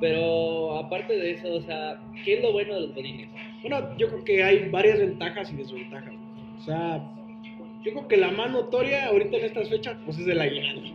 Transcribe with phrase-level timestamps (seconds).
[0.00, 3.28] Pero aparte de eso, o sea, ¿qué es lo bueno de los godines?
[3.60, 6.14] Bueno, yo creo que hay varias ventajas y desventajas.
[6.58, 7.02] O sea,
[7.84, 10.88] yo creo que la más notoria ahorita en estas fechas, pues es el aguinaldo.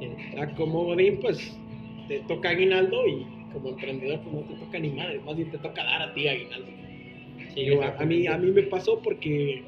[0.00, 1.56] O sea, como Godín, pues
[2.08, 5.58] te toca aguinaldo y como emprendedor, pues no te toca ni madre, más bien te
[5.58, 6.66] toca dar a ti aguinaldo.
[7.54, 9.62] Sí, Digo, a, mí, a mí me pasó porque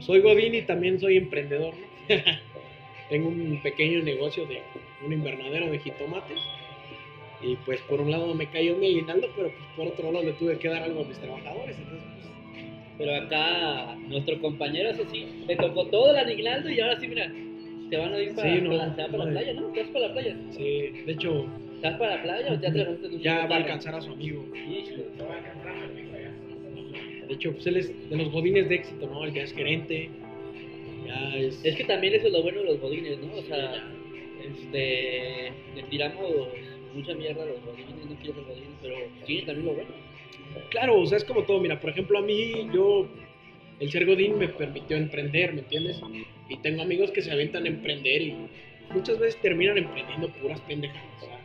[0.00, 1.74] soy Godín y también soy emprendedor.
[1.74, 2.14] ¿no?
[3.08, 4.60] Tengo un pequeño negocio de
[5.04, 6.38] un invernadero de jitomates.
[7.40, 10.32] Y pues por un lado me cayó mi aguinaldo, pero pues por otro lado le
[10.32, 11.76] tuve que dar algo a mis trabajadores.
[11.78, 12.32] Entonces, pues,
[12.98, 17.32] Pero acá, nuestro compañero, ese sí, le tocó todo el aguinaldo y ahora sí, mira,
[17.90, 19.66] te van a ir para, Sí, no, para- te vas para la playa, ¿no?
[19.68, 20.36] ¿Te vas para la playa?
[20.50, 20.64] sí,
[21.06, 21.46] de hecho,
[21.80, 24.10] ¿Te vas para la playa o ya te levantaste ya va a alcanzar a su
[24.10, 24.44] amigo.
[27.28, 29.24] De hecho, pues él es de los godines de éxito, ¿no?
[29.24, 30.10] El que es gerente.
[31.06, 31.64] Ya es.
[31.64, 33.32] Es que también eso es lo bueno de los godines, ¿no?
[33.34, 33.84] O sea,
[34.42, 36.48] este, le tiramos
[36.94, 38.94] mucha mierda los godines, no quiero ser godines, pero
[39.26, 39.90] tiene también lo bueno.
[40.70, 41.60] Claro, o sea, es como todo.
[41.60, 43.06] Mira, por ejemplo, a mí, yo.
[43.80, 46.00] El ser godín me permitió emprender, ¿me entiendes?
[46.48, 48.34] Y tengo amigos que se aventan a emprender y
[48.92, 51.22] muchas veces terminan emprendiendo puras pendejadas.
[51.22, 51.38] O sea,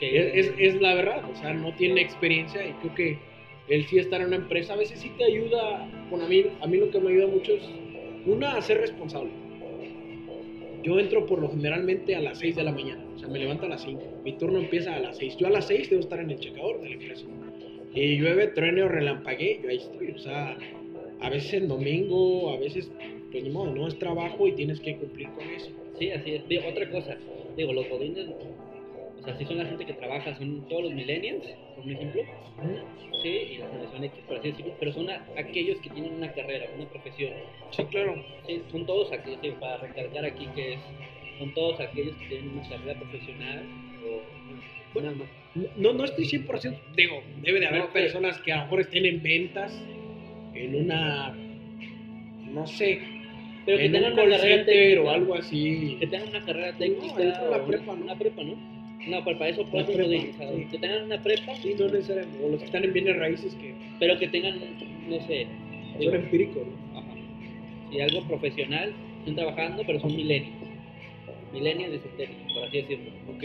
[0.00, 3.18] Sí, es, es, es la verdad, o sea, no tiene experiencia y creo que
[3.68, 5.88] el sí estar en una empresa a veces sí te ayuda.
[6.10, 7.62] Bueno, a mí, a mí lo que me ayuda mucho es,
[8.26, 9.30] una, a ser responsable.
[10.84, 13.64] Yo entro por lo generalmente a las 6 de la mañana, o sea, me levanto
[13.64, 14.02] a las 5.
[14.22, 15.38] Mi turno empieza a las 6.
[15.38, 17.24] Yo a las 6 debo estar en el checador de la empresa.
[17.94, 20.10] Y llueve, truene o relampaguee, yo ahí estoy.
[20.10, 20.58] O sea,
[21.20, 22.90] a veces en domingo, a veces,
[23.32, 25.70] pues ni modo, no es trabajo y tienes que cumplir con eso.
[25.98, 26.42] Sí, así es.
[26.70, 27.16] Otra cosa,
[27.56, 28.26] digo, los godines,
[29.24, 31.42] o sea, sí son la gente que trabaja, son todos los millennials,
[31.74, 32.22] por un ejemplo,
[33.22, 36.30] sí, y la generación X, por así decirlo, pero son a- aquellos que tienen una
[36.32, 37.32] carrera, una profesión.
[37.70, 38.22] Sí, claro.
[38.46, 40.80] Sí, son todos aquellos, digo, para recalcar aquí que es,
[41.38, 43.66] son todos aquellos que tienen una carrera profesional
[44.94, 45.28] o nada más.
[45.78, 49.06] No, no estoy 100%, digo, debe de haber No, personas que a lo mejor estén
[49.06, 49.72] en ventas,
[50.54, 51.34] en una,
[52.52, 53.00] no sé,
[53.64, 55.96] Pero que en tengan un una carrera técnica, o algo así.
[55.98, 58.02] que tengan una carrera técnica ahí con la o prepa, ¿no?
[58.04, 58.73] una prepa, ¿no?
[59.06, 60.66] No, pero para eso pueden La ser prepa, godines, o sea, sí.
[60.70, 63.74] que tengan una prepa, Sí, no necesariamente, o los que están en bienes raíces que
[63.98, 64.58] pero que tengan,
[65.08, 65.46] no sé,
[65.98, 66.98] digo, son empíricos, ¿no?
[66.98, 67.14] Ajá.
[67.92, 70.56] Y algo profesional, están trabajando, pero son millennials.
[71.52, 73.44] Millennials de centennials, por así decirlo, Ok.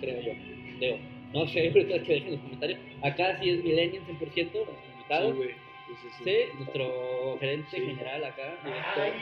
[0.00, 0.32] creo yo.
[0.80, 0.98] Digo,
[1.34, 2.78] no sé, ahorita que dejen en los comentarios.
[3.02, 5.34] Acá sí es millennials 100%, nuestro Sí, invitado.
[5.34, 6.24] Sí, sí, sí.
[6.24, 7.82] Sí, nuestro gerente Sí.
[7.86, 9.12] general acá, director.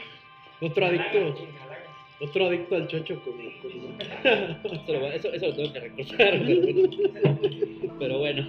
[0.61, 1.35] Otro adicto,
[2.19, 6.59] otro adicto al chocho como, como- Eso, eso, lo tengo que recortar, pero
[7.39, 7.99] bueno.
[7.99, 8.47] Pero bueno,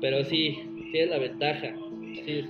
[0.00, 0.58] pero sí,
[0.90, 1.74] sí es la ventaja.
[2.24, 2.46] Sí, es-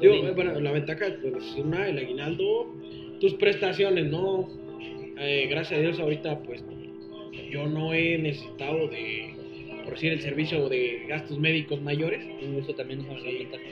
[0.00, 2.66] Digo, eh, bueno, la ventaja pues, es una, el aguinaldo,
[3.20, 4.48] tus prestaciones, ¿no?
[5.18, 6.64] Eh, gracias a Dios ahorita pues
[7.50, 9.34] yo no he necesitado de,
[9.84, 13.38] por decir, el servicio de gastos médicos mayores, Eso también es una Sí.
[13.38, 13.62] ventaja.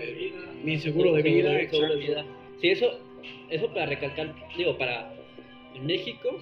[0.00, 0.32] eh,
[0.62, 2.24] mi seguro de vida, seguro de vida.
[2.60, 3.00] Sí, eso,
[3.50, 5.12] eso para recalcar, digo, para
[5.74, 6.40] en México,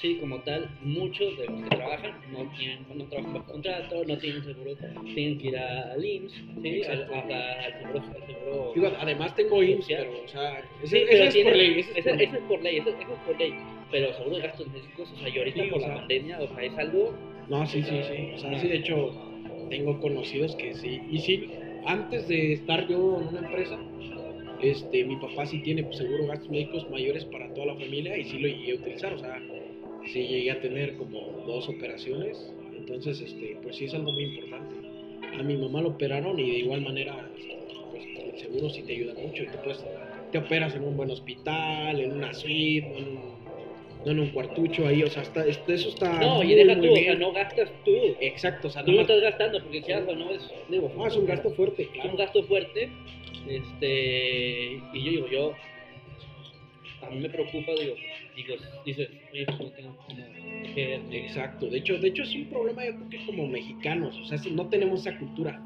[0.00, 4.18] sí, como tal, muchos de los que trabajan no tienen, no trabajan bajo contrato, no
[4.18, 4.72] tienen seguro,
[5.14, 9.62] tienen que ir al IMSS, sí, al, hasta al seguro, al seguro Digo, además tengo
[9.62, 12.08] IMSS, pero, o sea, ese, Sí, ese pero es tiene- por ley, ese es ese-
[12.10, 12.26] por ley.
[12.26, 13.54] ese es por ley, ese, ese es por ley.
[13.90, 15.96] Pero seguro de gastos médicos, o sea, y ahorita Sí, por la sea.
[15.96, 17.14] pandemia, o sea, es algo.
[17.48, 18.30] No, sí, sí, sí.
[18.34, 19.12] O sea, sí, de hecho,
[19.68, 21.00] tengo conocidos que sí.
[21.10, 21.50] Y sí,
[21.84, 23.78] antes de estar yo en una empresa,
[24.62, 28.24] este, mi papá sí tiene pues, seguro gastos médicos mayores para toda la familia y
[28.24, 29.12] sí lo llegué a utilizar.
[29.12, 29.42] O sea,
[30.06, 32.52] sí llegué a tener como dos operaciones.
[32.76, 34.74] Entonces, este, pues sí es algo muy importante.
[35.38, 37.28] A mi mamá lo operaron y de igual manera,
[37.90, 39.42] pues el seguro sí te ayuda mucho.
[39.42, 39.84] Y tú, pues,
[40.30, 43.20] te operas en un buen hospital, en una suite, no en un,
[44.04, 45.02] no en un cuartucho ahí.
[45.02, 46.20] O sea, está, eso está.
[46.20, 47.18] No, y deja tú, o sea, bien.
[47.18, 47.92] no gastas tú.
[48.20, 51.06] Exacto, o sea, Tú no no estás gastando, porque quieras o no es, digo, no,
[51.06, 52.10] es un gasto fuerte, es claro.
[52.10, 52.90] un gasto fuerte.
[53.46, 55.56] Este, y yo digo, yo,
[57.02, 57.96] a mí me preocupa, digo,
[58.36, 58.54] digo
[58.84, 60.32] dices, oye, pues no tengo como
[61.12, 64.38] Exacto, de hecho, de hecho es un problema yo creo que como mexicanos, o sea,
[64.38, 65.60] si no tenemos esa cultura.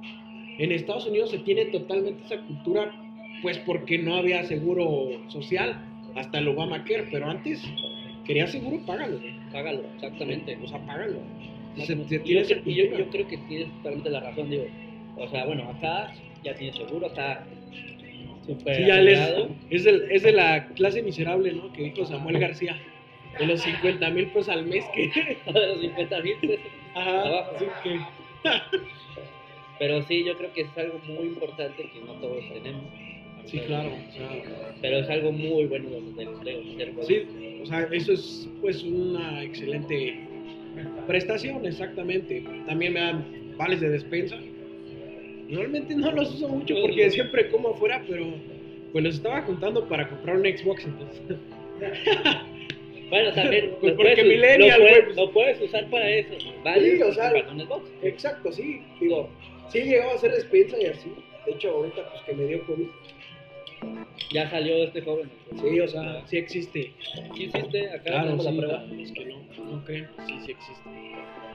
[0.58, 2.92] En Estados Unidos se tiene totalmente esa cultura,
[3.42, 5.78] pues porque no había seguro social
[6.16, 7.62] hasta el Obamacare, pero antes
[8.24, 9.20] querías seguro, págalo,
[9.52, 10.58] págalo, exactamente.
[10.62, 11.20] o sea, págalo.
[11.76, 14.64] Se, se Y yo, creo- yo- yo creo que tienes totalmente la razón, digo,
[15.18, 16.12] o sea, bueno, acá
[16.46, 17.44] ya tienes seguro, está
[18.46, 19.54] súper Sí, ya él es, asegurado.
[20.10, 21.72] es, de la clase miserable, ¿no?
[21.72, 22.76] Que dijo Samuel García,
[23.38, 25.08] de los 50 mil pesos al mes que...
[25.52, 26.36] de los 50 mil.
[26.94, 28.00] Ajá, sí, que...
[29.78, 32.84] Pero sí, yo creo que es algo muy importante que no todos tenemos.
[33.44, 36.62] Sí, claro, o sea, Pero es algo muy bueno del empleo.
[37.02, 37.26] Sí,
[37.62, 40.26] o sea, eso es pues una excelente
[41.06, 42.44] Prestación, exactamente.
[42.66, 44.36] También me dan vales de despensa.
[45.48, 48.26] Normalmente no los uso mucho porque siempre como afuera, pero
[48.92, 51.36] pues los estaba juntando para comprar un Xbox entonces.
[53.08, 55.16] Bueno, también Pues porque puedes, millennial, lo puedes- pues.
[55.16, 56.32] lo puedes usar para eso.
[56.64, 57.90] Vale, Sí, o sea, comprando un Xbox.
[58.02, 58.80] Exacto, sí.
[59.00, 59.30] Digo,
[59.68, 61.12] sí llegaba a hacer despensa y así.
[61.46, 62.86] De hecho, ahorita pues que me dio COVID.
[64.32, 65.30] Ya salió este joven.
[65.60, 66.92] Sí, o sea, sí existe.
[67.36, 68.84] Sí existe, acá Claro, tenemos sí, la prueba.
[69.02, 70.90] es que no, no creen, sí, sí existe.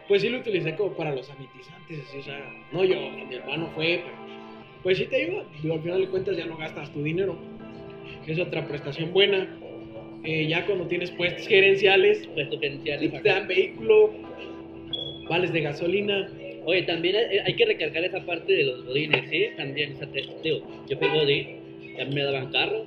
[0.08, 2.98] Pues sí lo utilicé como para los sanitizantes, así, o sea, no yo,
[3.28, 4.18] mi hermano fue, pero
[4.84, 5.46] pues sí te ayuda.
[5.62, 7.38] Digo, al final de cuentas ya no gastas tu dinero.
[8.28, 9.58] Es otra prestación buena.
[10.24, 13.00] Eh, ya cuando tienes puestos gerenciales, Puesto gerencial.
[13.00, 14.14] sí te dan vehículo,
[15.28, 16.30] vales de gasolina.
[16.66, 17.16] Oye, también
[17.46, 19.46] hay, que recargar esa parte de los godines, ¿sí?
[19.58, 21.61] También, o sea, te- digo, yo fui godín,
[22.10, 22.86] me daban carro,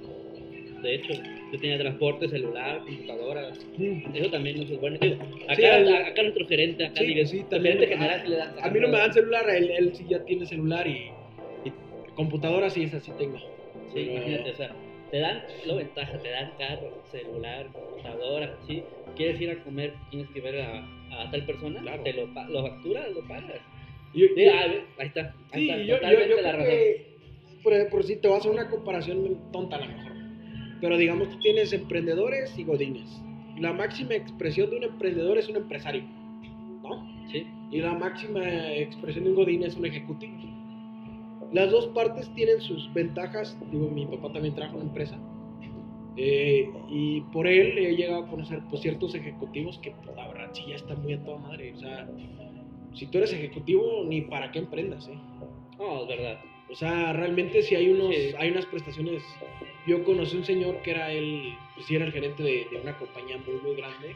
[0.82, 1.12] de hecho,
[1.52, 3.48] yo tenía transporte, celular, computadora,
[4.14, 4.98] eso también no es bueno.
[5.00, 5.16] Digo,
[5.48, 7.74] acá, Sí, acá nuestro gerente, acá Sí, sí, el también.
[7.78, 10.22] gerente general sí le dan A mí no me dan celular, él, él sí ya
[10.24, 11.10] tiene celular y,
[11.64, 11.72] y
[12.14, 13.38] computadora sí, esa sí tengo.
[13.38, 14.76] Sí, Pero- imagínate, o sea,
[15.10, 18.84] te dan la ventaja, te dan carro, celular, computadora, ¿sí?
[19.16, 22.02] Quieres ir a comer, tienes que ver a, a tal persona, Claro.
[22.02, 23.60] te lo, lo facturas, lo pagas.
[24.12, 24.66] Yo- Sí, ah,
[24.98, 26.66] ahí está, ahí Sí, está, yo, yo, totalmente yo la razón.
[26.76, 27.13] que
[27.64, 30.12] por, por si te vas a una comparación tonta a lo mejor.
[30.80, 33.22] Pero digamos, tú tienes emprendedores y godines.
[33.58, 36.04] La máxima expresión de un emprendedor es un empresario,
[36.82, 37.08] ¿no?
[37.30, 40.34] Sí, Y la máxima expresión de un godín es un ejecutivo.
[41.52, 43.56] Las dos partes tienen sus ventajas.
[43.70, 45.18] Digo, mi papá también trabaja en una empresa.
[46.16, 50.50] Eh, y por él he llegado a conocer pues, ciertos ejecutivos que, pues, la verdad,
[50.52, 51.72] sí ya están muy a toda madre.
[51.72, 52.08] O sea,
[52.94, 55.18] si tú eres ejecutivo, ni para qué emprendas, ¿eh?
[55.78, 56.38] no, es verdad.
[56.70, 58.34] O sea, realmente sí hay, unos, Sí.
[58.38, 59.22] hay unas prestaciones.
[59.86, 62.96] Yo conocí un señor que era él, pues sí era el gerente de, de una
[62.98, 64.14] compañía muy, muy grande.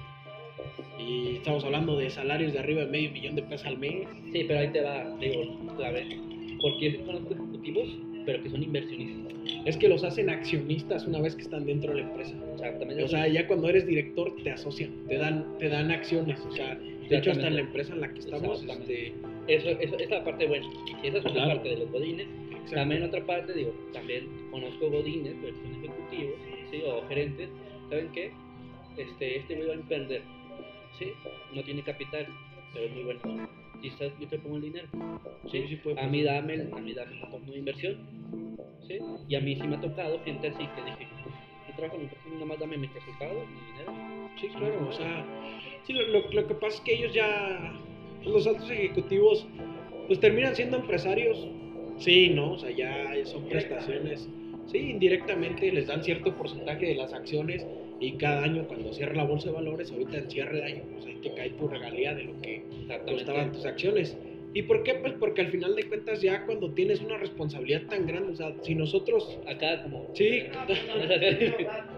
[0.98, 4.08] Y estamos hablando de salarios de arriba de medio millón de pesos al mes.
[4.32, 6.06] Sí, pero ahí te va, digo, clave.
[6.60, 7.88] Porque yo conozco ejecutivos,
[8.26, 9.32] pero que son inversionistas.
[9.64, 12.34] Es que los hacen accionistas una vez que están dentro de la empresa.
[12.54, 13.02] Exactamente.
[13.04, 16.40] O sea, ya cuando eres director te asocian, te dan, te dan acciones.
[16.40, 19.12] O sea, de hecho hasta en la empresa en la que estamos, este,
[19.48, 20.66] eso, eso, esa es la parte buena.
[21.02, 21.54] Y esa es una Claro.
[21.54, 22.26] parte de los godines.
[22.50, 22.74] exacto.
[22.74, 26.34] También otra parte, digo, también conozco godines, pero son ejecutivos,
[26.70, 26.82] ¿sí?
[26.86, 27.50] O gerentes.
[27.88, 28.32] ¿Saben qué?
[28.96, 30.22] Este, este güey va a emprender,
[30.98, 31.12] ¿sí?
[31.54, 32.26] No tiene capital,
[32.74, 33.20] pero es muy bueno.
[33.82, 34.88] Estás, yo te pongo el dinero,
[35.50, 35.62] ¿sí?
[35.68, 37.96] Sí, sí a mí dame, el- a mí dame el fondo de inversión,
[38.86, 38.98] ¿sí?
[39.28, 41.06] Y a mí sí me ha tocado gente así que dije,
[41.68, 43.92] yo trabajo en empresa, nada más dame mi resultado, mi dinero.
[44.40, 45.24] Sí, claro, o sea,
[45.86, 47.72] sí, lo, lo- lo que pasa es que ellos ya,
[48.30, 49.46] los altos ejecutivos,
[50.06, 51.48] pues terminan siendo empresarios,
[51.98, 52.52] sí, ¿no?
[52.52, 54.28] O sea, ya son prestaciones,
[54.66, 57.66] sí, indirectamente les dan cierto porcentaje de las acciones
[58.00, 61.06] y cada año cuando cierra la bolsa de valores, ahorita en cierre de año, pues
[61.06, 62.64] ahí te cae tu regalía de lo que
[63.06, 64.16] costaban tus acciones.
[64.54, 64.94] ¿Y por qué?
[64.94, 68.54] Pues porque al final de cuentas ya cuando tienes una responsabilidad tan grande, o sea,
[68.62, 69.38] si nosotros...
[69.46, 70.08] Acá como...
[70.14, 70.44] Sí,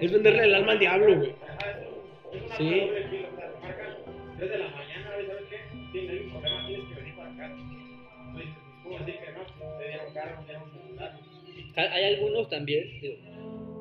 [0.00, 1.32] es venderle el alma al diablo, güey.
[2.58, 2.64] Sí.
[2.64, 2.80] hay
[6.24, 7.52] un problema, tienes que venir para acá.
[8.82, 9.44] ¿cómo decir que no?
[9.78, 11.12] Te dieron carro, te dieron celular.
[11.76, 13.14] Hay algunos también, digo,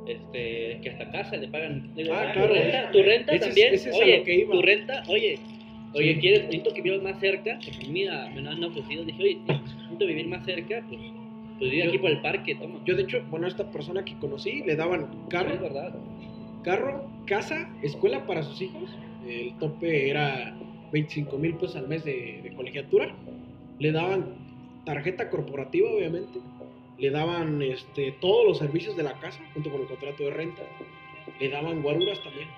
[0.08, 1.94] este, que hasta casa le pagan.
[1.96, 2.54] Digo, Ah, tu claro.
[2.54, 3.74] renta, tu renta Ese es- también.
[3.74, 4.52] ese es a oye, lo que iba.
[4.54, 5.40] tu renta, oye,
[5.94, 6.20] oye, Sí.
[6.20, 7.60] ¿quieres, necesito que vivas más cerca?
[7.64, 9.04] Porque mira, me lo han ofrecido.
[9.06, 11.00] Dije, oye, necesito vivir más cerca, pues,
[11.64, 12.82] pues vive aquí por el parque, toma.
[12.84, 15.96] Yo, de hecho, bueno, a esta persona que conocí le daban es carro, verdad.
[16.62, 18.90] carro, casa, escuela para sus hijos.
[19.26, 20.54] El tope era
[20.92, 23.16] 25 mil pesos al mes de, de colegiatura.
[23.80, 24.36] Le daban
[24.86, 26.40] tarjeta corporativa, obviamente.
[26.98, 30.64] Le daban este, todos los servicios de la casa, junto con el contrato de renta.
[31.40, 32.50] Le daban guaruras también.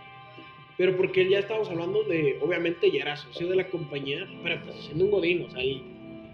[0.77, 4.63] Pero porque él ya estábamos hablando de, obviamente ya era socio de la compañía, pero
[4.63, 5.83] pues siendo un godín, o sea, él,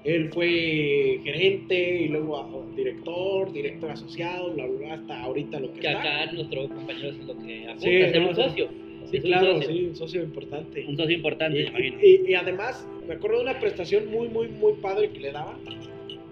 [0.04, 5.80] él fue gerente y luego director, director asociado, bla, bla, bla, hasta ahorita lo que
[5.80, 6.00] Que está.
[6.24, 8.70] acá nuestro compañero es lo que apunta, Sí, ser no, un socio.
[9.12, 9.70] Sí, es un claro, socio.
[9.76, 10.86] sí, un socio importante.
[10.88, 11.98] Un socio importante, Y, me imagino.
[12.02, 15.58] y- y además, me acuerdo de una prestación muy, muy, muy padre que le daba,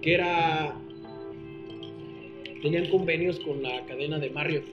[0.01, 0.75] que era...
[2.61, 4.65] Tenían convenios con la cadena de Marriott.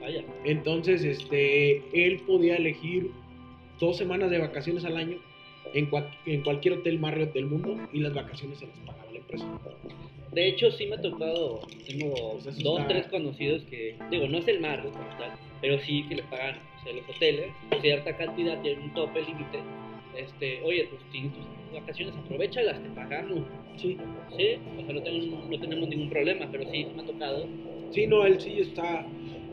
[0.00, 0.24] Vaya.
[0.44, 3.10] Entonces, este, él podía elegir
[3.78, 5.18] dos semanas de vacaciones al año
[5.74, 9.18] en, cua- en cualquier hotel Marriott del mundo y las vacaciones se las pagaba la
[9.18, 9.46] empresa.
[10.32, 14.38] De hecho, sí me ha tocado, tengo Pues dos, está- tres conocidos que, digo, no
[14.38, 17.46] es el mar como tal, pero sí que le pagan o sea, los hoteles,
[17.80, 19.58] cierta cantidad, tienen un tope límite,
[20.16, 23.40] este, oye, pues tienes tus vacaciones, aprovechalas, te pagamos.
[23.76, 23.96] Sí.
[24.36, 27.46] Sí, o sea, no, tengo- no tenemos ningún problema, pero sí me ha tocado.
[27.90, 29.06] Sí, no, él sí está.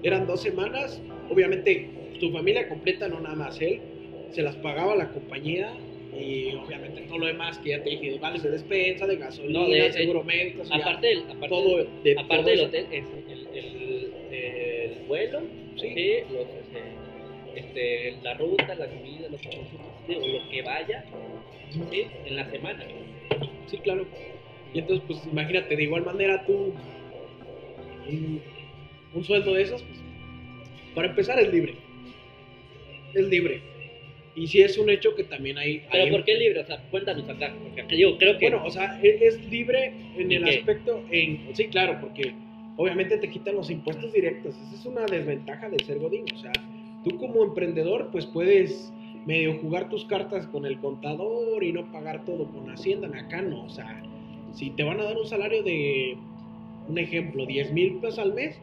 [0.03, 1.01] Eran dos semanas.
[1.29, 1.87] Obviamente,
[2.19, 3.81] su familia completa, no nada más él,
[4.31, 5.71] se las pagaba la compañía.
[6.17, 9.67] Y obviamente todo lo demás que ya te dije, vales de despensa, de gasolina, No,
[9.69, 13.05] de- seguro médico, o sea, Aparte del, aparte todo, de aparte todo del hotel, es
[13.29, 15.41] el, el, el vuelo,
[15.75, 15.93] Sí.
[15.93, 16.81] sí, los, este,
[17.55, 21.03] este, la ruta, la comida, los digo, lo que vaya,
[21.71, 22.85] sí, en la semana.
[23.67, 24.05] Sí, claro.
[24.73, 26.73] Y entonces, pues imagínate, de igual manera tú,
[28.07, 28.41] un,
[29.13, 29.99] un sueldo de esos, pues,
[30.93, 31.75] para empezar es libre.
[33.13, 33.61] Es libre.
[34.35, 35.83] Y sí es un hecho que también hay...
[35.91, 36.59] Pero hay- ¿por qué libre?
[36.59, 38.49] O sea, cuéntanos acá, porque yo creo que...
[38.49, 40.49] Bueno, o sea, e- es libre en el ¿Qué?
[40.57, 42.33] aspecto, en, sí, claro, porque
[42.77, 44.55] obviamente te quitan los impuestos directos.
[44.57, 46.25] Esa es una desventaja de ser Godín.
[46.33, 46.51] O sea,
[47.05, 48.91] tú como emprendedor, pues puedes
[49.25, 53.07] medio jugar tus cartas con el contador y no pagar todo con Hacienda.
[53.17, 54.03] Acá no, o sea,
[54.53, 56.17] si te van a dar un salario de,
[56.89, 58.59] un ejemplo, 10 mil pesos al mes,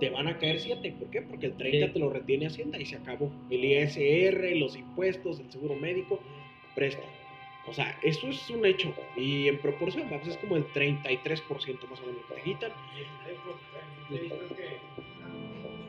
[0.00, 0.94] te van a caer 7.
[0.98, 1.22] ¿Por qué?
[1.22, 1.92] Porque el 30 Sí.
[1.92, 3.30] te lo retiene Hacienda y se acabó.
[3.50, 6.18] El ISR, los impuestos, el seguro médico,
[6.74, 7.02] presta.
[7.68, 8.92] O sea, eso es un hecho.
[9.16, 12.72] Y en proporción, vamos, es como el 33% más o menos que te quitan.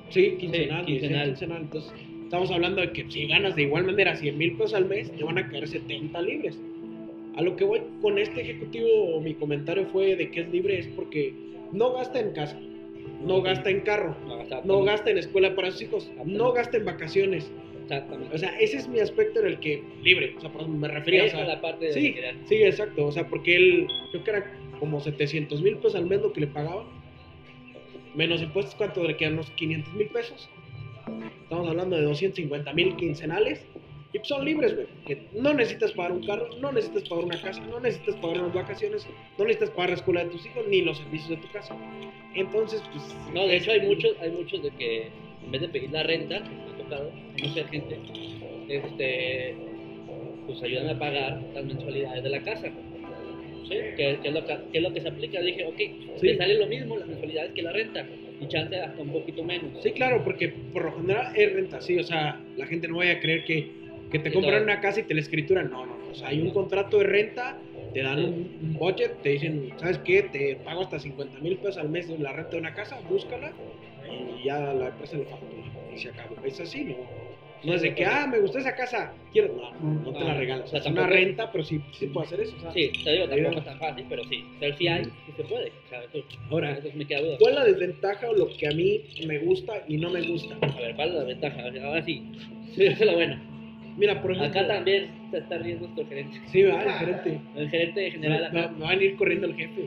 [0.10, 1.26] Sí, quincenal, Sí, quincenal.
[1.30, 1.62] quincenal.
[1.64, 5.12] Entonces, estamos hablando de que si ganas de igual manera 100 mil pesos al mes,
[5.12, 6.60] te van a caer 70 libres.
[7.36, 10.88] A lo que voy con este ejecutivo, mi comentario fue de que es libre, es
[10.88, 11.34] porque
[11.72, 12.60] no gasta en casa,
[13.22, 14.16] no gasta en carro,
[14.64, 17.52] No, gasta en escuela para sus hijos, no gasta en vacaciones.
[17.84, 18.34] Exactamente.
[18.34, 20.88] O sea, ese es mi aspecto en el que libre, o sea, por eso me
[20.88, 21.26] refería.
[21.26, 22.16] o sea, la parte de Sí,
[22.46, 23.06] sí, exacto.
[23.06, 26.42] O sea, porque él, creo que era como 700 mil pesos al mes lo que
[26.42, 26.86] le pagaban.
[28.16, 29.34] Menos impuestos, ¿cuánto le quedan?
[29.34, 30.50] Unos 500 mil pesos.
[31.44, 33.62] Estamos hablando de 250 mil quincenales.
[34.14, 34.88] Y pues son libres, güey.
[35.06, 38.54] Que no necesitas pagar un carro, no necesitas pagar una casa, no necesitas pagar unas
[38.54, 41.76] vacaciones, no necesitas pagar la escuela de tus hijos ni los servicios de tu casa.
[42.36, 43.16] Entonces, pues.
[43.34, 45.08] No, de hecho hay muchos, hay muchos de que
[45.46, 47.98] en vez de pedir la renta, me ha tocado, mucha gente,
[48.70, 49.56] este,
[50.46, 52.70] pues ayudan a pagar las mensualidades de la casa.
[53.64, 53.76] ¿Sí?
[53.96, 55.40] Que, que es lo que, que es lo que se aplica.
[55.40, 56.28] Dije, ok, Sí.
[56.28, 58.06] te sale lo mismo las mensualidades que la renta.
[58.42, 59.84] Y chance hasta un poquito menos.
[59.84, 63.12] Sí, claro, porque por lo general es renta, sí, o sea, la gente no vaya
[63.14, 63.70] a creer que,
[64.12, 66.42] que te compran una casa y te la escrituran, no, no, no, o sea, hay
[66.42, 67.62] un contrato de renta,
[67.94, 70.24] te dan un, un budget, te dicen, ¿sabes qué?
[70.24, 73.54] Te pago hasta 50 mil pesos al mes de la renta de una casa, búscala
[74.10, 75.64] y ya la empresa le factura
[75.94, 76.36] y se acabó.
[76.46, 76.96] Es así, ¿no?
[77.64, 80.40] No es de que, ah, me gustó esa casa, quiero, no, no te la No,
[80.40, 82.92] regalas, o sea, es una renta, pero sí, sí puedo hacer eso, o sea, Sí,
[83.04, 84.44] te digo, tampoco es tan fácil, pero sí.
[84.60, 85.72] Pero sí hay, sí se puede.
[86.12, 87.38] Tú, Ahora, me queda duda.
[87.40, 90.56] ¿cuál es la desventaja o lo que a mí me gusta y no me gusta?
[90.56, 91.62] A ver, ¿cuál es la ventaja?
[91.84, 92.24] Ahora sí.
[92.74, 93.51] Sí, es lo bueno.
[93.98, 96.40] Mira, por ejemplo, Acá también se está riendo nuestro gerente.
[96.48, 97.40] sí, va, diferente.
[97.56, 98.72] El gerente general Me, acá.
[98.78, 99.82] me van a ir corriendo el jefe.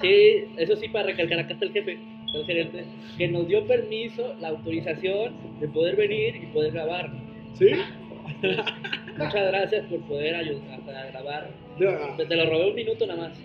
[0.00, 1.98] Sí, eso sí, para recalcar, acá está el jefe,
[2.34, 2.84] el gerente,
[3.18, 7.10] que nos dio permiso, la autorización de poder venir y poder grabar.
[7.54, 7.70] ¿Sí?
[9.18, 11.50] Muchas gracias por poder ayudar a grabar.
[12.16, 13.38] Te, te lo robé un minuto nada más.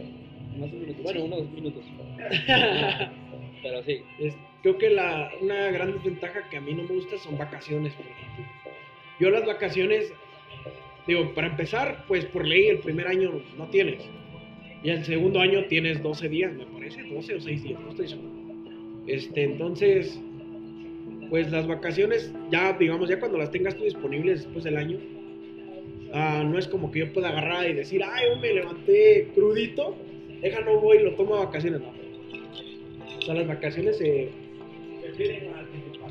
[0.58, 1.04] Más un minuto.
[1.04, 1.84] Bueno, unos minutos.
[3.64, 4.02] Pero sí.
[4.20, 7.94] Es- creo que la, una gran desventaja que a mí no me gusta son vacaciones,
[7.94, 8.46] por ejemplo.
[9.20, 10.12] Yo las vacaciones,
[11.08, 14.04] digo, para empezar, pues por ley el primer año no tienes.
[14.84, 18.08] Y el segundo año tienes 12 días, me parece, 12 o 6 días, no estoy
[18.10, 18.30] seguro.
[19.08, 20.20] Este, entonces,
[21.30, 25.00] pues las vacaciones, ya digamos, ya cuando las tengas tú disponibles después del año,
[26.14, 29.96] ah, no es como que yo pueda agarrar y decir, ay, hoy me levanté crudito,
[30.42, 31.94] deja no voy y lo tomo a vacaciones, no.
[33.18, 34.30] O sea, las vacaciones se,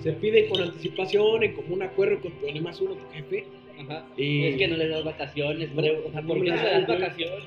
[0.05, 3.47] se piden con anticipación, en común acuerdo con tu más uno, tu jefe.
[3.81, 4.05] Ajá.
[4.19, 6.71] Y- Es que no le das vacaciones, No, o sea, ¿por qué no no, le
[6.71, 7.45] das vacaciones?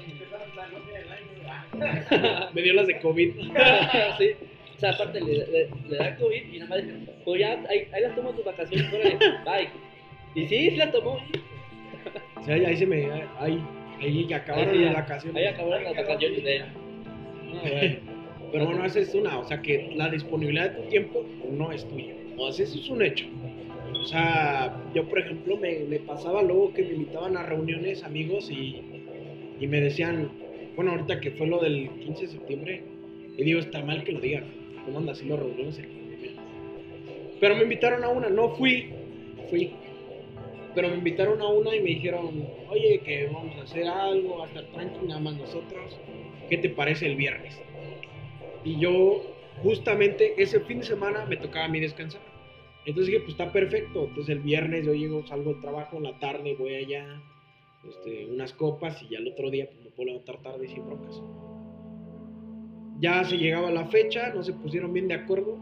[2.55, 3.31] Me dio las de COVID.
[4.17, 4.29] sí.
[4.75, 7.87] O sea, aparte le, le, le da COVID y nada más dice, pues ya, ahí,
[7.93, 9.69] ahí las tomo tus vacaciones, órale, bye.
[10.33, 11.19] Y sí, sí las tomó.
[12.35, 13.07] O sea, ahí se me.
[13.39, 13.61] Ahí,
[13.99, 15.35] ahí ya acabaron Ahí sí, las vacaciones.
[15.35, 16.65] Ahí acabaron las vacaciones de él.
[17.53, 17.95] No, bueno.
[18.51, 19.37] Pero bueno, esa es una.
[19.37, 22.15] O sea, que la disponibilidad de tu tiempo no es tuya.
[22.37, 23.25] Sea, eso es un hecho.
[23.93, 28.81] O sea, yo, por ejemplo, me, pasaba luego que me invitaban a reuniones amigos y,
[29.59, 30.29] y me decían,
[30.75, 32.83] bueno, ahorita que fue lo del 15 de septiembre,
[33.37, 34.45] y digo, está mal que lo digan,
[34.85, 35.79] ¿cómo andan haciendo reuniones?
[37.39, 38.89] Pero me invitaron a una, no fui,
[39.49, 39.71] fui.
[40.73, 44.45] Pero me invitaron a una y me dijeron, oye, que vamos a hacer algo, va
[44.45, 45.99] a estar tranquilo, nada más nosotros.
[46.49, 47.59] ¿Qué te parece el viernes?
[48.63, 49.23] Y yo,
[49.63, 52.21] justamente ese fin de semana me tocaba a mí descansar.
[52.87, 54.05] Entonces dije, pues está perfecto.
[54.05, 57.21] Entonces el viernes yo llego, salgo del trabajo en la tarde, voy allá.
[57.87, 61.21] este, unas copas y ya el otro día pues, me puedo levantar tarde sin broncas.
[63.01, 65.57] Ya se llegaba la fecha, no se pusieron bien de acuerdo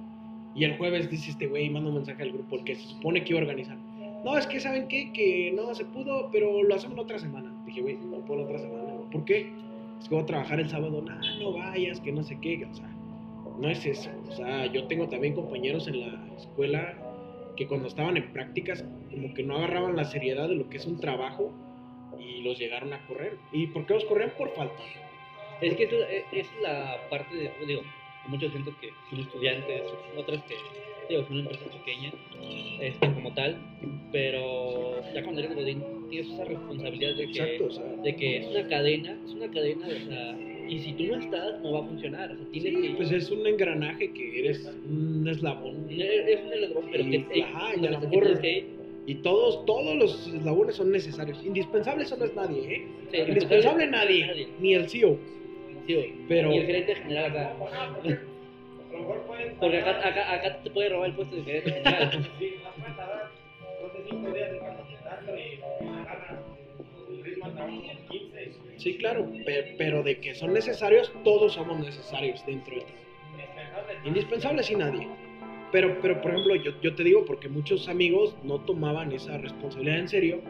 [0.53, 3.23] y el jueves dice este güey, manda un mensaje al grupo, el que se supone
[3.23, 3.77] que iba a organizar.
[4.23, 5.11] No, es que ¿saben qué?
[5.11, 7.51] Que no se pudo, pero lo hacemos otra semana.
[7.65, 8.93] Dije, güey, no puedo la otra semana.
[9.11, 9.51] ¿Por qué?
[9.99, 11.01] Es que voy a trabajar el sábado.
[11.01, 12.65] No, no vayas, que no sé qué.
[12.65, 12.89] O sea,
[13.59, 14.11] no es eso.
[14.27, 17.04] O sea, yo tengo también compañeros en la escuela
[17.55, 20.85] que cuando estaban en prácticas como que no agarraban la seriedad de lo que es
[20.85, 21.53] un trabajo
[22.19, 23.37] y los llegaron a correr.
[23.51, 24.31] ¿Y por qué los corrían?
[24.37, 24.81] Por falta.
[25.61, 27.81] Es que eso es, es la parte de, digo,
[28.27, 29.83] mucha gente que son estudiantes,
[30.17, 30.55] otras que,
[31.09, 32.13] digo, son empresas pequeñas,
[32.81, 33.57] este, como tal,
[34.11, 38.37] pero ya cuando eres godín tienes esa responsabilidad de que, Exacto, o sea, de que
[38.37, 41.79] es una cadena, es una cadena, o sea, y si tú no estás, no va
[41.79, 42.93] a funcionar, o sea, tienes sí, que...
[42.95, 45.87] pues es un engranaje que eres un eslabón.
[45.89, 48.09] es un eslabón, pero que, Y, ajá, y que a lo
[48.41, 48.65] que.
[49.07, 51.43] Y todos, todos los eslabones son necesarios.
[51.45, 52.87] Indispensable eso no es nadie, ¿eh?
[53.11, 54.47] Sí, Indispensable nadie, nadie.
[54.59, 55.17] ni el CEO.
[55.85, 56.13] Sí.
[56.27, 57.53] Pero- Y el gerente general acá.
[57.59, 61.43] Porque a lo mejor pueden Porque acá, acá, acá te puede robar el puesto de
[61.43, 62.27] gerente general.
[68.77, 69.35] Sí, no pueden tardar, no sé, cinco días en capacitarlo y agarran el ritmo al
[69.35, 69.35] trabajo con 15.
[69.35, 73.05] Sí, claro, pe- pero de que son necesarios, todos somos necesarios dentro del trabajo.
[73.35, 73.93] Indispensable.
[74.05, 75.07] Indispensable sin nadie.
[75.71, 79.99] Pero, pero por ejemplo, yo, yo te digo porque muchos amigos no tomaban esa responsabilidad
[79.99, 80.41] en serio.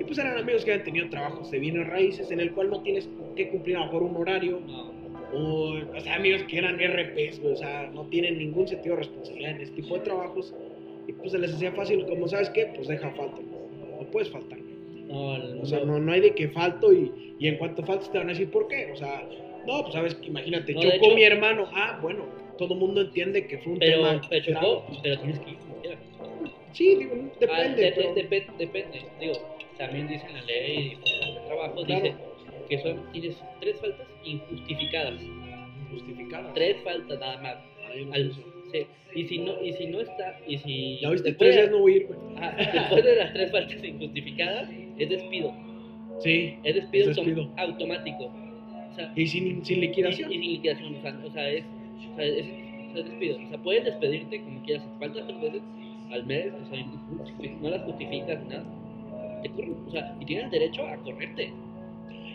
[0.00, 2.82] Y pues eran amigos que habían tenido trabajos de bienes raíces en el cual no
[2.82, 4.60] tienes que cumplir a lo mejor un horario.
[5.34, 9.52] O, o sea, amigos que eran RPs, o sea, no tienen ningún sentido de responsabilidad
[9.52, 10.54] en este tipo de trabajos.
[11.06, 13.40] Y pues se les hacía fácil, como sabes qué, pues deja falta.
[14.00, 14.58] No puedes faltar.
[15.12, 18.10] No, el- O sea, no, no hay de que falto y, y en cuanto faltes
[18.10, 18.90] te van a decir por qué.
[18.92, 19.28] O sea,
[19.66, 21.68] no, pues sabes que imagínate, No, de chocó hecho- mi hermano.
[21.72, 22.24] Ah, bueno,
[22.58, 24.20] todo el mundo entiende que fue un Pero, tema.
[24.28, 25.98] pero chocó, pero tienes que ir como quieras.
[26.72, 27.52] Sí, digo, depende.
[27.52, 28.98] Ah, de- pero- de- depe- depende.
[29.20, 29.32] Digo,
[29.78, 32.02] también dice en la ley de trabajo, Claro.
[32.04, 32.14] dice
[32.68, 35.20] que son, tienes tres faltas injustificadas.
[35.90, 36.52] justificada.
[36.54, 37.56] Tres faltas nada más.
[37.90, 38.32] Ay, no Al-
[38.72, 38.86] sí.
[39.14, 41.80] Y si no, y si no está, y si Ya viste, después, tres días no
[41.80, 42.18] voy a ir, güey.
[42.38, 45.52] ah, después de las tres faltas injustificadas, es despido.
[46.20, 47.44] Sí, Es despido, Es despido.
[47.44, 48.24] autom- automático.
[48.90, 50.30] O sea, y sin, sin y, liquidación.
[50.30, 51.64] y sin liquidación, o sea, o sea, es,
[52.12, 52.46] o sea, es,
[52.94, 53.36] es despido.
[53.44, 55.62] O sea, puedes despedirte como quieras, faltas tres veces
[56.10, 58.64] al mes, o sea, y no las justificas, nada.
[59.42, 61.52] Te corren, o sea, y tienen derecho a correrte.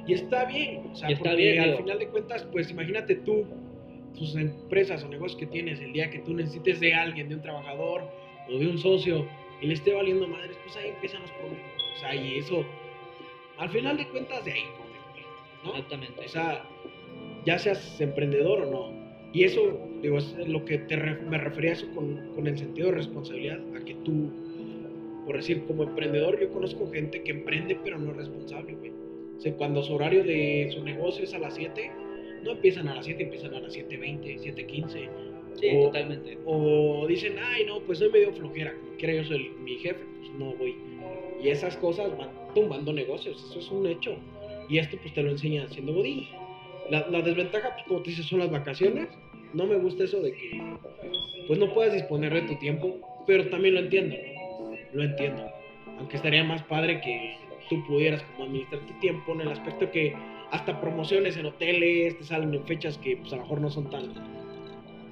[0.07, 1.77] Y está bien, o sea, Y está porque bien, al digo.
[1.83, 3.45] final de cuentas, pues imagínate tú,
[4.17, 7.41] tus empresas o negocios que tienes, el día que tú necesites de alguien, de un
[7.41, 8.09] trabajador
[8.49, 9.27] o de un socio,
[9.61, 11.76] y le esté valiendo madres, pues ahí empiezan los problemas.
[11.97, 12.63] O sea, y eso,
[13.57, 14.63] al final de cuentas, de ahí,
[15.63, 15.71] ¿no?
[15.71, 16.25] Exactamente.
[16.25, 16.63] O sea,
[17.43, 19.07] ya seas emprendedor o no.
[19.33, 22.89] Y eso, digo, es lo que te me refería a eso con, con el sentido
[22.89, 24.31] de responsabilidad, a que tú,
[25.25, 28.91] por decir, como emprendedor, yo conozco gente que emprende pero no es responsable, güey.
[29.37, 31.91] O sea, cuando su horario de su negocio es a las 7,
[32.43, 35.09] no empiezan a las 7, empiezan a las 7.20, 7.15.
[35.59, 36.37] sí, o- totalmente.
[36.45, 39.99] O dicen, ay, no, pues soy medio flojera, como quiera yo soy el- mi jefe,
[40.19, 40.75] pues no voy.
[41.43, 44.15] Y esas cosas van tumbando negocios, eso es un hecho.
[44.69, 46.27] Y esto pues te lo enseña haciendo Godín.
[46.89, 49.07] La, la desventaja, pues como te dices, son las vacaciones.
[49.53, 50.61] No me gusta eso de que
[51.47, 54.75] pues no puedas disponer de tu tiempo, pero también lo entiendo, ¿no?
[54.93, 55.49] Lo entiendo.
[55.99, 57.37] Aunque estaría más padre que
[57.69, 60.13] tú pudieras como administrar tu tiempo en el aspecto que
[60.51, 63.89] hasta promociones en hoteles te salen en fechas que pues a lo mejor no son
[63.89, 64.13] tan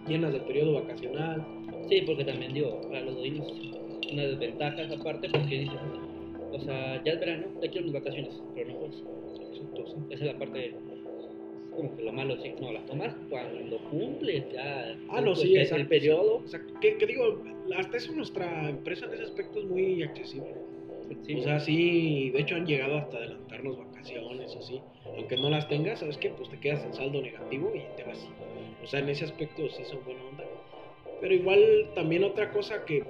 [0.08, 1.46] llenas de periodo vacacional.
[1.90, 3.46] Sí, porque también digo, para los godines
[4.12, 5.80] una desventaja esa parte porque dices,
[6.52, 9.04] o sea, ya es verano, ya quiero mis vacaciones, pero no puedes.
[9.60, 10.76] Entonces, Esa es la parte,
[11.76, 14.98] como que lo malo, sí, no, las tomas cuando cumples ya.
[15.10, 16.38] Ah, no, sí, exacto, el periodo.
[16.38, 17.44] O sea, que, que digo,
[17.78, 20.54] hasta eso nuestra empresa en ese aspecto es muy accesible.
[21.24, 21.36] sí.
[21.36, 23.95] O sea, sí, de hecho han llegado hasta adelantarnos vacaciones,
[24.58, 24.82] así.
[25.18, 26.30] Aunque no las tengas, ¿sabes qué?
[26.30, 28.28] Pues te quedas en saldo negativo y te vas.
[28.84, 30.46] O sea, en ese aspecto sí son buena onda.
[31.22, 31.60] Pero igual
[31.96, 33.04] también otra cosa que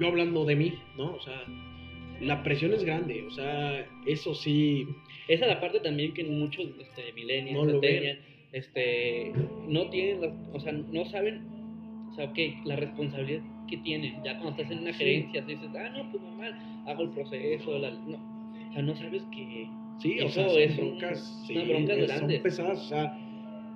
[0.00, 1.14] yo hablando de mí, ¿no?
[1.14, 1.42] O sea,
[2.20, 3.24] la presión es grande.
[3.26, 4.86] O sea, eso sí,
[5.26, 7.80] Esa es la parte también que muchos este, millennials, No
[8.52, 9.32] este,
[9.66, 11.42] no tienen, o sea, no saben,
[12.10, 14.22] o sea, ok, la responsabilidad que tienen.
[14.24, 14.98] Ya cuando estás en una Sí.
[15.00, 16.54] gerencia, dices, ah, no, pues normal,
[16.86, 18.16] hago el proceso, la- no.
[18.70, 21.98] O sea, no sabes que Sí, o Eso sea, son es un- broncas, sí, broncas
[21.98, 23.18] es- son pesadas, o sea,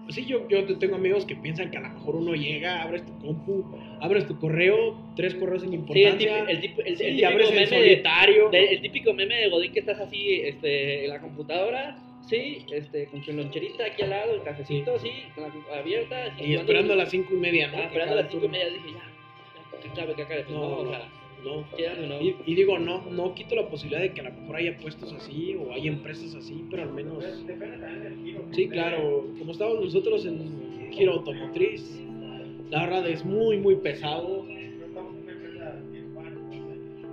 [0.05, 2.83] pues sí, yo, yo te- tengo amigos que piensan que a lo mejor uno llega,
[2.83, 3.65] abres tu compu,
[4.01, 7.39] abres tu correo, tres correos sin Sí, el, importancia, típico- el, tipo- el- el típico
[7.51, 11.21] meme de, solitario, de- el típico meme de Godín que estás así este, en la
[11.21, 16.25] computadora, sí, este, con tu loncherita aquí al lado, el cafecito, sí, con la abierta.
[16.27, 17.79] así, y esperando a las cinco y media, ¿no?
[17.79, 19.03] Ah, esperando a las cinco y media dije, ya,
[19.75, 20.43] ya, que acabe, que acabe.
[20.45, 20.91] Pues No, no, o no.
[20.91, 21.09] sea,
[21.45, 21.67] No.
[22.07, 22.21] no.
[22.47, 25.57] Y, digo, no, no quito la posibilidad de que a lo mejor haya puestos así
[25.57, 27.25] o hay empresas así, pero al menos...
[27.47, 28.45] Depende también del giro.
[28.53, 32.01] Sí, claro, como estábamos nosotros en giro automotriz,
[32.71, 34.47] la verdad es muy, muy pesado.
[34.49, 35.15] Estamos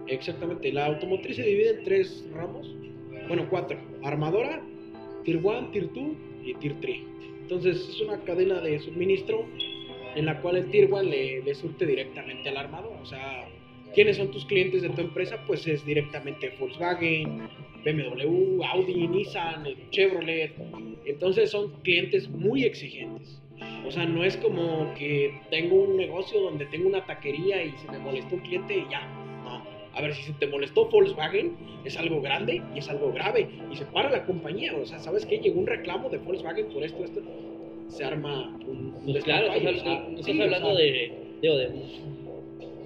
[0.08, 2.74] Exactamente, la automotriz se divide en tres ramos,
[3.28, 4.62] bueno, cuatro, armadora,
[5.24, 6.04] Tier 1, Tier 2
[6.46, 6.98] y Tier 3.
[7.42, 9.46] Entonces es una cadena de suministro
[10.15, 13.48] en la cual el Tier 1 le, le surte directamente al armador, o sea,
[13.93, 15.38] ¿quiénes son tus clientes de tu empresa?
[15.47, 17.47] Pues es directamente Volkswagen,
[17.84, 20.54] BMW, Audi, Nissan, Chevrolet,
[21.06, 23.41] entonces son clientes muy exigentes.
[23.86, 27.91] O sea, no es como que tengo un negocio donde tengo una taquería y se
[27.91, 29.08] me molestó un cliente y ya.
[29.43, 29.63] No.
[29.93, 33.49] A ver, si se te molestó Volkswagen, es algo grande y es algo grave.
[33.71, 34.75] Y se para la compañía.
[34.75, 35.39] O sea, ¿sabes qué?
[35.39, 37.21] Llegó un reclamo de Volkswagen por esto, esto.
[37.88, 38.93] Se arma un.
[39.04, 41.58] Pues claro, estás, despapalle, o sea, hablando, no sí, estás o hablando sea, de, digo,
[41.58, 41.69] de,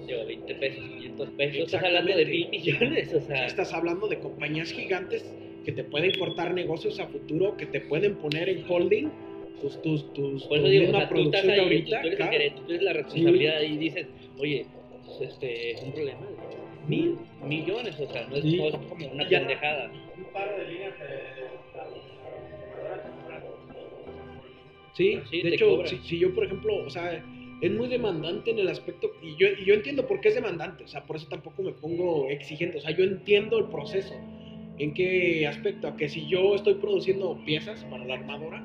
[0.06, 4.18] digo, 20 pesos, 500 pesos, estás hablando de mil millones, o sea, Estás hablando de
[4.18, 5.24] compañías gigantes
[5.64, 9.08] que te pueden cortar negocios a futuro, que te pueden poner en holding
[9.60, 12.00] tus, tus, tus, por eso digo, o misma sea, tú estás producción de ahí, ahorita.
[12.02, 12.32] tú eres el claro.
[12.32, 14.06] gerente, tú eres la responsabilidad y dices,
[14.38, 14.66] oye,
[15.06, 18.56] pues, este, es un problema de mil millones, o sea, no es, Sí.
[18.58, 19.38] no es como una Ya.
[19.38, 19.90] pendejada.
[20.18, 21.34] un paro de líneas de
[24.92, 27.24] Sí, Sí, de hecho, si, si yo, por ejemplo, o sea,
[27.64, 30.84] es muy demandante en el aspecto, y yo, y yo entiendo por qué es demandante,
[30.84, 34.14] o sea, por eso tampoco me pongo exigente, o sea, yo entiendo el proceso.
[34.76, 35.88] ¿En qué aspecto?
[35.88, 38.62] A que si yo estoy produciendo piezas para la armadora,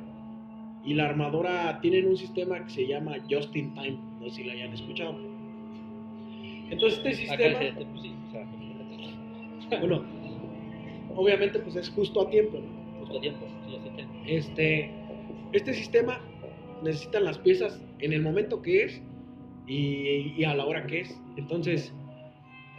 [0.84, 4.44] y la armadora tienen un sistema que se llama Just in Time, no sé si
[4.44, 5.16] lo hayan escuchado.
[6.70, 7.86] Entonces, este sistema, gerente,
[9.70, 10.04] pues bueno,
[11.16, 13.00] obviamente, pues es justo a tiempo, ¿no?
[13.00, 13.78] justo a tiempo, sí.
[14.26, 14.92] Este,
[15.54, 16.20] este sistema
[16.84, 19.02] necesitan las piezas en el momento que es
[19.68, 21.20] y, y a la hora que es.
[21.38, 21.94] Entonces,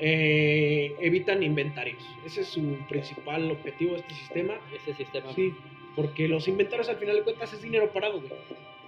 [0.01, 2.03] eh, evitan inventarios.
[2.25, 4.55] Ese es su principal objetivo de este sistema.
[4.75, 5.33] ese sistema.
[5.35, 5.53] Sí,
[5.95, 8.21] porque los inventarios al final de cuentas es dinero parado.
[8.21, 8.33] güey.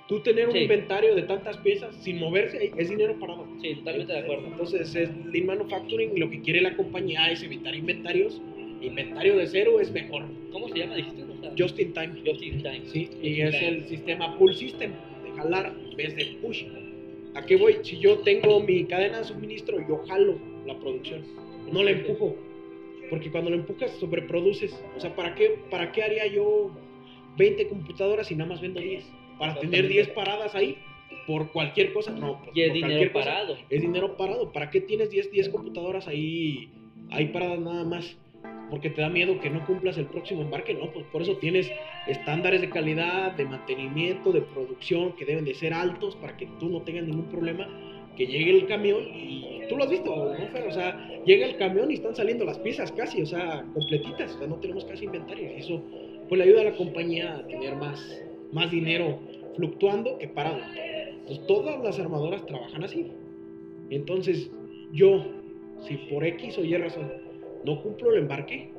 [0.09, 0.61] Tú tener un Sí.
[0.61, 3.47] inventario de tantas piezas sin moverse es dinero parado.
[3.61, 4.47] Sí, totalmente de acuerdo.
[4.47, 8.41] Entonces, es Lean Manufacturing lo que quiere la compañía es evitar inventarios.
[8.81, 10.25] Inventario de cero es mejor.
[10.51, 11.22] ¿Cómo se llama, dijiste?
[11.57, 12.23] Just in time.
[12.25, 12.83] Just in time.
[12.87, 14.93] Sí, y es el sistema pull system,
[15.25, 16.65] de jalar en vez de push.
[17.35, 17.77] ¿A qué voy?
[17.83, 21.23] Si yo tengo mi cadena de suministro, yo jalo la producción,
[21.73, 22.37] no la empujo.
[23.11, 24.75] Porque cuando lo empujas, sobreproduces.
[24.97, 26.71] O sea, ¿para qué, ¿para qué haría yo
[27.37, 29.05] 20 computadoras y nada más vendo 10?
[29.39, 29.89] ¿Para tener Exactamente.
[29.89, 30.79] 10 paradas ahí?
[31.27, 32.11] ¿Por cualquier cosa?
[32.13, 33.25] No, por, Y es por dinero cosa.
[33.25, 33.57] parado.
[33.69, 34.53] Es dinero parado.
[34.53, 36.71] ¿Para qué tienes 10, 10 computadoras ahí,
[37.11, 38.17] ahí paradas nada más?
[38.73, 40.91] Porque te da miedo que no cumplas el próximo embarque, ¿no?
[40.91, 41.71] Pues por eso tienes
[42.07, 46.71] estándares de calidad, de mantenimiento, de producción que deben de ser altos para que tú
[46.71, 47.69] no tengas ningún problema.
[48.17, 50.67] Que llegue el camión y tú lo has visto, ¿no, Fer?
[50.67, 54.39] O sea, llega el camión y están saliendo las piezas casi, o sea, completitas, o
[54.39, 55.53] sea, no tenemos casi inventario.
[55.55, 55.83] Y eso
[56.31, 59.19] pues le ayuda a la compañía a tener más, más dinero
[59.55, 60.61] fluctuando que parado.
[61.21, 63.07] Entonces, todas las armadoras trabajan así.
[63.91, 64.51] Entonces,
[64.93, 65.27] yo,
[65.87, 67.22] si por X o Y razón
[67.65, 68.71] no cumplo el embarque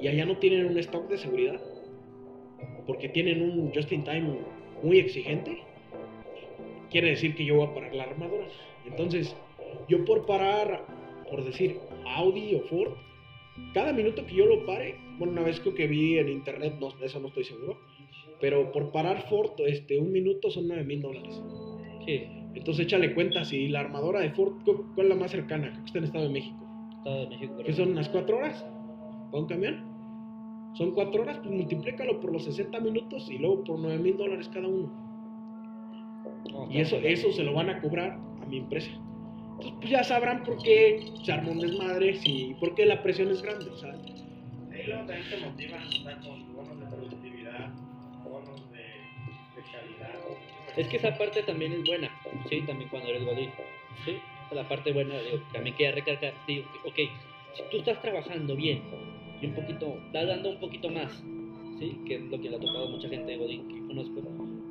[0.00, 1.60] y allá no tienen un stock de seguridad,
[2.86, 4.38] porque tienen un just in time
[4.82, 5.58] muy exigente,
[6.90, 8.46] quiere decir que yo voy a parar la armadora.
[8.86, 9.36] Entonces,
[9.88, 10.86] yo por parar,
[11.30, 12.92] por decir Audi o Ford,
[13.74, 16.90] cada minuto que yo lo pare, bueno, una vez creo que vi en internet, no,
[16.92, 17.76] de eso no estoy seguro,
[18.40, 21.42] pero por parar Ford, este, un minuto son 9 mil dólares.
[22.54, 25.68] Entonces échale cuenta, si la armadora de Ford, ¿cu- ¿cuál es la más cercana?
[25.70, 26.67] Creo que está en Estado de México.
[26.98, 27.54] Estado de México.
[27.58, 27.76] ¿Qué creo.
[27.76, 28.64] son unas 4 horas?
[29.30, 29.84] ¿Para un camión?
[30.74, 34.48] Son 4 horas, pues multiplícalo por los 60 minutos y luego por 9 mil dólares
[34.52, 34.90] cada uno.
[36.52, 38.90] No, Y eso, eso se lo van a cobrar a mi empresa.
[38.90, 43.30] Entonces, pues ya sabrán por qué se armó un desmadre y por qué la presión
[43.30, 43.70] es grande.
[43.70, 47.70] O sea, Y luego también te motivan a estar con bonos de productividad,
[48.22, 50.14] bonos de, de calidad.
[50.76, 52.08] Es que esa parte también es buena,
[52.48, 53.50] sí, también cuando eres godín,
[54.04, 54.12] sí,
[54.52, 56.96] la parte buena, digo, también quería recalcar, digo, ok,
[57.54, 58.82] si tú estás trabajando bien
[59.40, 61.22] y un poquito, estás dando un poquito más,
[61.78, 64.22] sí, que es lo que le ha tocado a mucha gente de godín que conozco,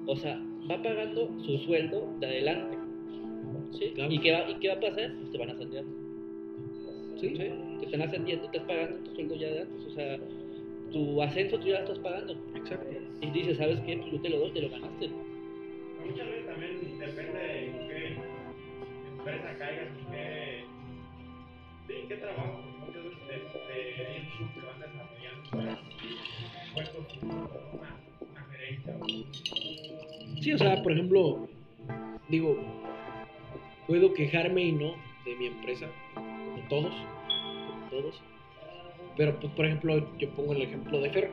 [0.05, 2.77] o sea, va pagando su sueldo de adelante,
[3.77, 4.11] sí, Claro.
[4.13, 5.13] ¿y qué va, y qué va a pasar?
[5.17, 5.91] Pues te van ascendiendo,
[7.19, 7.29] ¿sí?
[7.29, 10.19] sí, te están ascendiendo, estás pagando tu sueldo ya de antes, o sea,
[10.91, 12.87] tu ascenso tú ya lo estás pagando, Exacto.
[13.21, 13.97] y dices, ¿sabes qué?
[13.97, 15.09] Pues yo te lo doy, te lo ganaste,
[16.07, 17.39] Muchas veces también depende
[19.31, 20.65] empresa caigas y qué,
[21.87, 22.61] sí, qué trabajo.
[23.27, 25.79] Te, ellos mismos te van desarrollando para
[26.73, 27.95] puestos una,
[28.31, 28.95] una gerencia.
[28.99, 31.47] o- Sí, o sea, por ejemplo,
[32.29, 32.57] digo,
[33.87, 36.93] puedo quejarme y no de mi empresa, como todos,
[37.67, 38.21] como todos.
[39.17, 41.29] Pero, pues, por ejemplo, yo pongo el ejemplo de Fer.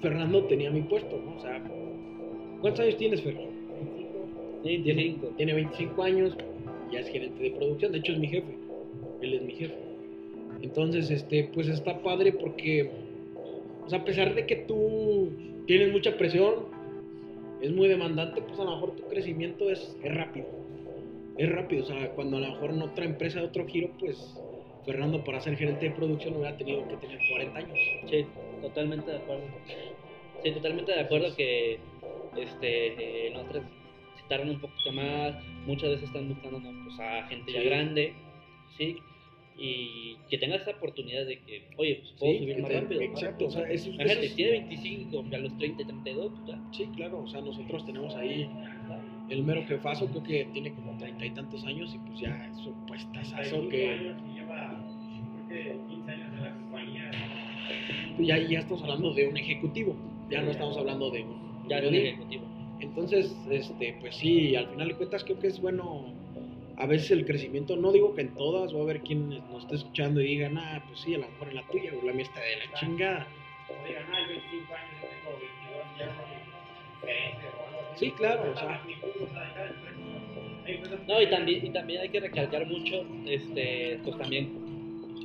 [0.00, 1.36] Fernando tenía mi puesto, ¿no?
[1.36, 1.62] O sea,
[2.60, 3.36] ¿cuántos años tienes, Fer?
[4.64, 5.28] 25.
[5.36, 6.36] Tiene 25 años,
[6.92, 8.56] ya es gerente de producción, de hecho es mi jefe,
[9.20, 9.74] él es mi jefe.
[10.62, 12.90] Entonces, este, pues está padre porque,
[13.84, 15.30] o sea, a pesar de que tú
[15.66, 16.66] tienes mucha presión,
[17.60, 20.46] es muy demandante, pues a lo mejor tu crecimiento es, es rápido.
[21.38, 24.40] Es rápido, o sea, cuando a lo mejor en otra empresa de otro giro, pues
[24.84, 27.78] Fernando para ser gerente de producción hubiera tenido que tener 40 años.
[28.10, 28.26] Sí,
[28.60, 29.44] totalmente de acuerdo.
[30.42, 31.78] Sí, totalmente de acuerdo que
[32.36, 33.62] este, en otras
[34.32, 36.72] tardan un poquito más, muchas veces están buscando ¿no?
[36.84, 37.66] pues, a gente ya Sí.
[37.68, 38.14] grande,
[38.78, 39.02] ¿sí?
[39.58, 43.02] Y que tenga esa oportunidad de que, oye, pues puedo Sí, subir más te- rápido.
[43.02, 46.58] Exacto, o sea, eso, eso Imagínate, es- tiene 25, a los 30, 32, pues ya.
[46.72, 48.48] Sí, claro, o sea, nosotros tenemos ahí
[49.28, 52.66] el mero jefazo, creo que tiene como treinta y tantos años y pues ya es
[52.66, 54.84] un puestazazo 35 que años y lleva,
[55.46, 57.10] creo que 15 años en la compañía.
[58.20, 59.94] ya, ya estamos hablando de un ejecutivo,
[60.30, 62.46] ya no estamos hablando de un Ya es un ejecutivo.
[62.94, 66.12] Entonces, este, pues sí, al final de cuentas creo que es bueno
[66.76, 69.76] a veces el crecimiento, no digo que en todas, va a haber quien nos esté
[69.76, 72.24] escuchando y digan, ah, pues sí, a lo mejor en la tuya, o la mía
[72.24, 73.26] está de la chingada.
[73.68, 78.04] O digan, ah, 25 años, yo tengo 22, ya soy gerente o algo así.
[78.04, 78.82] Sí, claro, o sea.
[78.86, 79.42] empresa.
[80.66, 84.71] Hay empresas No, y también, y también hay que recalcar mucho, este, pues también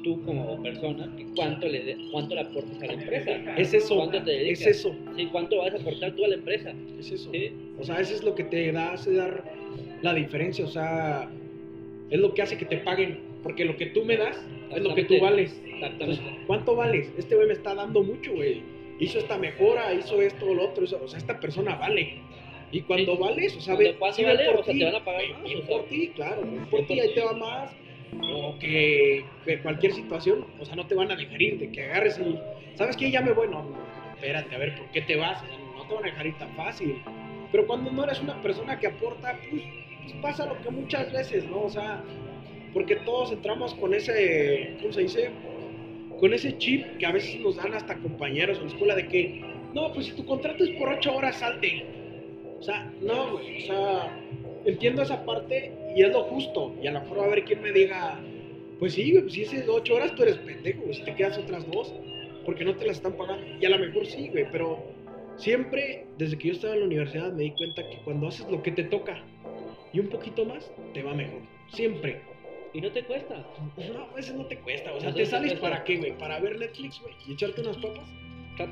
[0.04, 3.32] tú como persona, cuánto le, de- cuánto le aportas a la empresa.
[3.58, 4.62] Es eso, ¿Cuánto te dedicas?
[4.62, 6.74] es eso, Sí, cuánto vas a aportar tú a la empresa.
[7.00, 7.30] es eso.
[7.32, 9.44] Sí, O sea, eso es lo que te da, hace dar
[10.02, 11.30] la diferencia, o sea,
[12.10, 14.38] es lo que hace que te paguen, porque lo que tú me das
[14.76, 15.62] es lo que tú vales.
[15.66, 16.04] exactamente.
[16.22, 17.12] Entonces, ¿Cuánto vales?
[17.18, 18.62] Este güey me está dando mucho, güey.
[19.00, 22.16] Hizo esta mejora, hizo esto, lo otro, o sea, esta persona vale.
[22.72, 23.22] Y cuando Sí.
[23.22, 24.46] vales, o sea, ve, ¿cuánto sí vale?
[24.46, 27.00] por O sea, ti, te van a pagar más, o por ti, claro, por ti,
[27.00, 27.76] ahí te va más.
[28.22, 29.26] O que,
[29.62, 32.38] cualquier situación, o sea, no te van a dejar ir, de que agarres y,
[32.76, 33.12] ¿sabes qué?
[33.12, 33.66] Ya me voy, no,
[34.16, 35.44] espérate, a ver, ¿por qué te vas?
[35.76, 37.02] No te van a dejar ir tan fácil.
[37.52, 39.64] Pero cuando no eres una persona que aporta, pues,
[40.04, 41.64] pues pasa lo que muchas veces, ¿no?
[41.64, 42.04] O sea,
[42.74, 45.30] porque todos entramos con ese, ¿cómo se dice?
[46.20, 49.42] Con ese chip que a veces nos dan hasta compañeros en la escuela de que,
[49.74, 51.86] no, pues si tu contrato es por ocho horas, salte.
[52.60, 54.20] O sea, no, güey, o sea,
[54.66, 56.76] entiendo esa parte y es lo justo.
[56.82, 58.20] Y a lo mejor va a haber quien me diga,
[58.80, 61.70] pues sí, güey, pues si es ocho horas, tú eres pendejo, si te quedas otras
[61.72, 61.94] dos,
[62.46, 63.46] porque no te las están pagando.
[63.60, 64.84] Y a lo mejor sí, güey, pero
[65.38, 68.62] siempre, desde que yo estaba en la universidad, me di cuenta que cuando haces lo
[68.62, 69.24] que te toca
[69.94, 71.42] y un poquito más, te va mejor.
[71.72, 72.22] Siempre.
[72.74, 73.46] Y no te cuesta.
[73.94, 74.94] No, a veces no te cuesta.
[74.94, 75.70] O sea, ¿te te sales cuesta.
[75.70, 76.18] para qué, güey?
[76.18, 77.14] ¿Para ver Netflix, güey?
[77.28, 78.08] ¿Y echarte unas papas?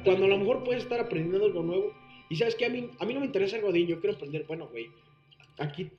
[0.03, 1.93] Cuando a lo mejor puedes estar aprendiendo algo nuevo.
[2.29, 4.45] Y sabes que a mí, a mí no me interesa el godín, yo quiero aprender,
[4.47, 4.89] bueno, güey,
[5.59, 5.91] aquí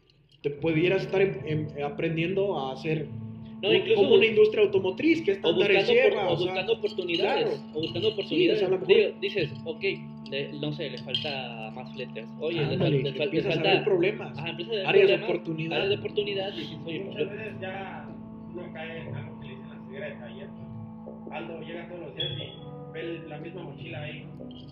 [0.47, 3.09] te pudieras estar em- em- aprendiendo a hacer
[3.63, 6.29] No, incluso como una industria automotriz que o estándares buscando, por- lleva.
[6.29, 7.45] o o sea, buscando oportunidades.
[7.47, 7.71] claro.
[7.75, 8.59] O buscando oportunidades.
[8.61, 9.85] Sí, o sea, a Digo, dices, ok,
[10.31, 12.27] le- no sé, le falta más fletes.
[12.41, 13.71] Oye, le, fal- le fal- le empiezas a falta.
[13.75, 15.73] ver problemas, Ajá, empieza a ver áreas de problemas, oportunidad.
[15.79, 16.49] áreas de oportunidad.
[16.55, 18.09] Y dices, oye, pues Muchas yo- veces ya
[18.55, 20.49] uno cae en algo que le dicen la ceguera de taller.
[21.33, 24.25] Aldo llega todos los días y ve la misma mochila ahí.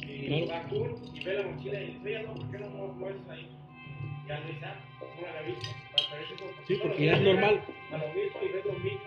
[0.06, 0.46] Y Claro.
[0.46, 3.22] va cool y ve la mochila y dice, oye, Aldo, ¿por qué no no mueves
[3.28, 3.46] ahí?
[4.26, 5.68] Y Aldo dice, ah, no la había visto.
[5.70, 7.60] Ah, pero es eso, Sí, porque ya es normal.
[7.92, 9.00] A lo mismo y ves lo mismo.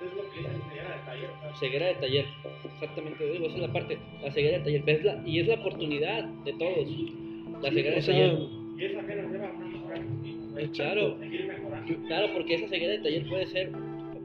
[0.00, 1.30] Es lo que dicen ceguera de taller.
[1.60, 2.24] ceguera de taller.
[2.72, 3.98] Exactamente, digo, esa es la parte.
[4.22, 4.82] La ceguera de taller.
[4.82, 6.88] ¿ves la- y es la oportunidad de todos.
[7.62, 8.38] La Sí, ceguera de sea, taller.
[8.76, 11.16] Y eso que nos lleva una mejorar o sea, Claro.
[12.08, 13.70] Claro, porque esa ceguera de taller puede ser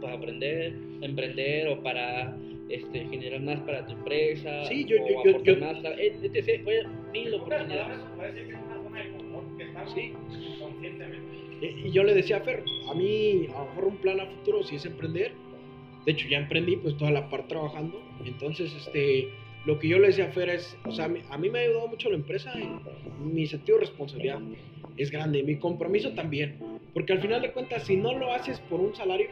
[0.02, 2.36] para aprender, emprender o para
[2.70, 4.64] este, generar más para tu empresa.
[4.66, 5.98] Sí, yo- o yo- yo- aportar yo- más.
[5.98, 6.64] eh, etc.
[6.64, 8.00] Fue mil oportunidades.
[9.88, 10.14] Sí.
[10.60, 11.38] conscientemente.
[11.62, 14.26] Y y yo le decía a Fer, a mí a lo mejor un plan a
[14.26, 15.34] futuro si es emprender.
[16.06, 18.02] De hecho ya emprendí pues toda la parte trabajando.
[18.24, 19.30] Entonces este
[19.66, 21.60] lo que yo le decía a Fer es, o sea, a mí, a mí me
[21.60, 22.80] ha ayudado mucho la empresa en
[23.34, 24.40] mi sentido de responsabilidad
[25.00, 26.58] es grande, mi compromiso también,
[26.94, 29.28] porque al final de cuentas si no lo haces por un salario,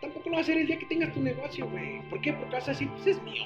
[0.00, 2.00] tampoco lo vas a hacer el día que tengas tu negocio, güey.
[2.08, 2.32] ¿Por qué?
[2.32, 3.44] Porque vas a decir, pues es mío.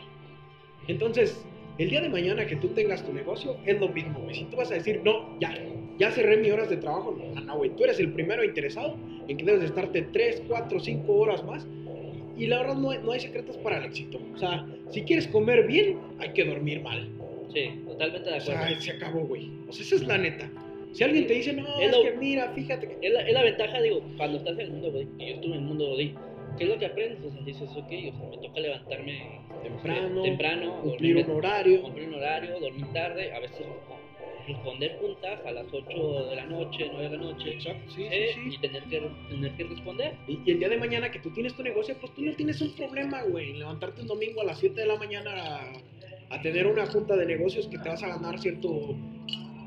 [0.86, 1.44] Entonces,
[1.78, 4.34] el día de mañana que tú tengas tu negocio es lo mismo, güey.
[4.36, 5.54] Si tú vas a decir, no, ya,
[5.98, 7.70] ya cerré mis horas de trabajo, no, no, güey.
[7.76, 8.96] Tú eres el primero interesado
[9.28, 11.66] en que debes de estarte 3, 4, 5 horas más.
[12.38, 14.18] Y la verdad no hay, no hay secretos para el éxito.
[14.34, 17.08] O sea, si quieres comer bien, hay que dormir mal.
[17.54, 18.66] Sí, totalmente de O acuerdo.
[18.68, 19.50] sea, se acabó, güey.
[19.68, 20.50] O sea, esa es la neta.
[20.92, 23.06] Si alguien te dice, no, Es es, lo- que mira, fíjate que...
[23.06, 25.52] Es la, es la ventaja, digo, cuando estás en el mundo Godín, y yo estuve
[25.54, 26.14] en el mundo Godín,
[26.56, 27.22] ¿qué es lo que aprendes?
[27.24, 31.82] O sea, dices, ok, o sea, me toca levantarme Temprano, temprano Cumplir dormirme- un horario.
[31.82, 33.66] cumplir un horario, dormir tarde, a veces
[34.46, 37.54] responder juntas a las 8 de la noche, 9 de la noche.
[37.54, 38.28] Exacto, sí, ¿eh?
[38.34, 38.54] sí, sí.
[38.54, 40.14] Y tener que, tener que responder.
[40.28, 42.60] Y, y el día de mañana que tú tienes tu negocio, pues tú no tienes
[42.60, 43.54] un problema, güey.
[43.54, 45.72] Levantarte un domingo a las 7 de la mañana a,
[46.30, 48.94] a tener una junta de negocios que te vas a ganar cierto.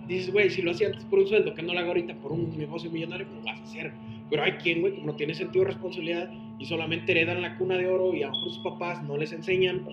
[0.08, 2.32] Dices, güey, si lo hacía antes por un sueldo, que no lo hago ahorita por
[2.32, 3.92] un negocio millonario, pues lo vas a hacer.
[4.30, 7.88] Pero hay quien, güey, no tiene sentido de responsabilidad y solamente heredan la cuna de
[7.88, 9.86] oro y a lo mejor sus papás no les enseñan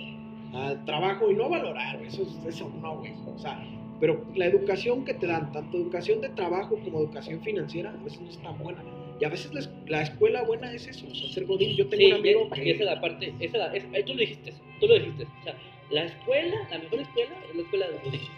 [0.53, 3.13] al trabajo y no valorar, eso, es- eso no, güey.
[3.35, 3.63] O sea,
[4.01, 8.21] pero la educación que te dan, tanto educación de trabajo como educación financiera, a veces
[8.21, 8.83] no es tan buena.
[9.19, 11.75] Y a veces la, es- la escuela buena es eso, o sea, ser godín.
[11.77, 12.71] Yo tengo Sí, un amigo que...
[12.71, 15.25] esa es la parte, esa es la- tú lo dijiste, tú lo dijiste.
[15.41, 15.57] O sea,
[15.91, 18.35] la escuela, la mejor escuela es la escuela de budismo.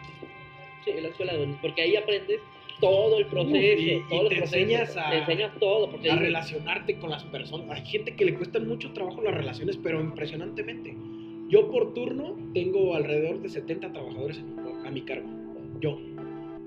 [0.85, 2.41] Sí, es la escuela de budismo, porque ahí aprendes
[2.81, 4.57] todo el proceso, y- y todo te el proceso.
[4.57, 7.69] enseñas a- te enseñas todo, porque a ahí- relacionarte con las personas.
[7.71, 10.97] Hay gente que le cuestan mucho trabajo las relaciones, pero impresionantemente.
[11.49, 14.43] Yo por turno tengo alrededor de 70 trabajadores
[14.85, 15.29] a mi cargo.
[15.81, 15.99] Yo.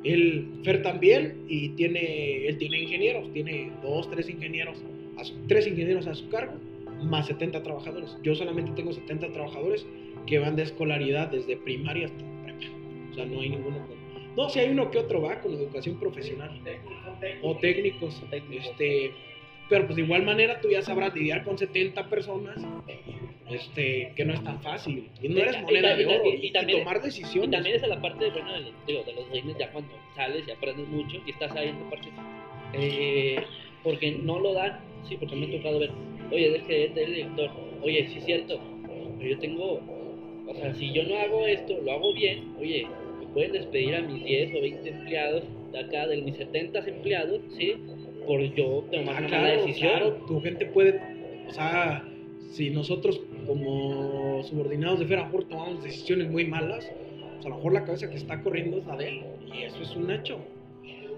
[0.04, 4.84] El Fer también, y tiene, él tiene ingenieros, tiene dos, tres ingenieros,
[5.18, 6.54] a su- tres ingenieros a su cargo,
[7.04, 8.18] más 70 trabajadores.
[8.24, 9.86] Yo solamente tengo 70 trabajadores
[10.26, 12.60] que van de escolaridad desde primaria hasta prepa.
[13.12, 14.01] O sea, no hay ninguno con...
[14.36, 16.50] No, si hay uno que otro va con educación profesional
[17.42, 18.66] o técnicos, Técnicos.
[18.70, 19.12] este,
[19.70, 22.58] pero pues de igual manera tú ya sabrás lidiar con 70 personas,
[23.50, 26.24] este, que no es tan fácil, y no Y eres moneda y de y oro,
[26.26, 27.52] y, y también- tomar Y decisiones.
[27.52, 30.48] también esa es la parte buena de los, digo, de los reines, ya cuando sales
[30.48, 32.08] y aprendes mucho y estás ahí en esa parte.
[32.74, 33.44] Eh,
[33.84, 35.92] porque no lo dan, sí, porque me ha tocado ver,
[36.32, 37.50] oye, es que este es director,
[37.82, 38.60] oye, sí es cierto,
[39.18, 39.82] pero yo tengo,
[40.48, 42.88] o sea, si yo no hago esto, lo hago bien, oye,
[43.34, 47.74] pueden despedir a mis 10 o 20 empleados de acá, de mis 70 empleados, ¿sí?
[48.26, 49.92] Por yo tomar Ah, claro, mala decisión.
[49.92, 51.00] claro, tu gente puede,
[51.48, 52.08] o sea,
[52.52, 56.90] si nosotros como subordinados de Fer, a lo mejor tomamos decisiones muy malas,
[57.36, 59.22] pues a lo mejor la cabeza que está corriendo es la de él,
[59.54, 60.40] y eso es un hecho.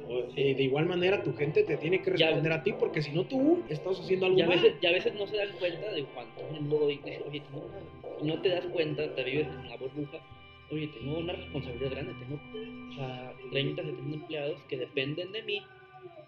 [0.07, 3.01] O- Y de igual manera tu gente te tiene que Ya- responder a ti, porque
[3.01, 4.55] si no tú estás haciendo algo Y a, mal.
[4.61, 7.65] veces, y a veces no se dan cuenta de cuánto mundo y dices, oye, tengo
[7.65, 10.19] una- no te das cuenta, te vives en la burbuja,
[10.73, 12.39] oye, tengo una responsabilidad grande, tengo
[12.89, 15.61] o sea, 30, 70 empleados que dependen de mí,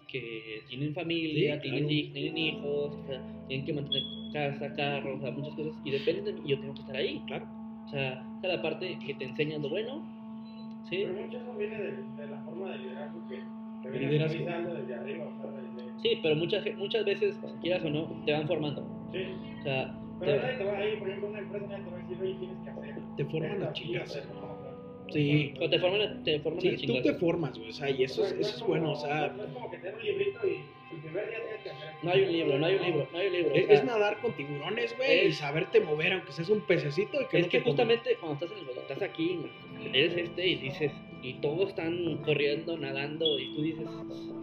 [0.08, 2.12] que tienen familia, Sí, tienen, claro.
[2.12, 6.24] tienen hijos, o sea, tienen que mantener casa, carro, o sea, muchas cosas, y dependen
[6.24, 7.46] de mí, y yo tengo que estar ahí, Claro.
[7.86, 10.02] O sea, esa es la parte que te enseñan lo bueno,
[10.90, 11.04] ¿sí?
[11.06, 13.36] Pero mucho eso viene de, de la forma de liderazgo que
[13.82, 14.74] te Liderazgo.
[14.74, 16.00] desde arriba, o sea, desde...
[16.02, 19.08] Sí, pero muchas, muchas veces, quieras o no, te van formando.
[19.12, 19.18] Sí.
[19.60, 21.90] O sea, Pero te- nadie te va a ir, por ejemplo, una empresa nadie te
[21.90, 22.94] va a decir, oye, tienes que hacer.
[23.16, 24.58] Te forman hacer esto".
[25.12, 25.54] Sí.
[25.60, 28.24] o te forman, te forman Sí, a tú te formas, güey, o sea, y eso
[28.24, 30.40] es, No eso es bueno, o sea, No es como que te den un librito
[30.48, 30.54] y
[30.94, 31.92] el primer día tienes que hacer.
[32.02, 33.52] No hay un libro, no hay un libro, no hay un libro.
[33.52, 36.60] o es, sea, es nadar con tiburones, güey, y es- saberte mover, aunque seas un
[36.62, 39.38] pececito y que es no que justamente cuando estás en el estás aquí,
[39.94, 40.90] eres este y dices,
[41.22, 43.86] y todos están corriendo, nadando, y tú dices,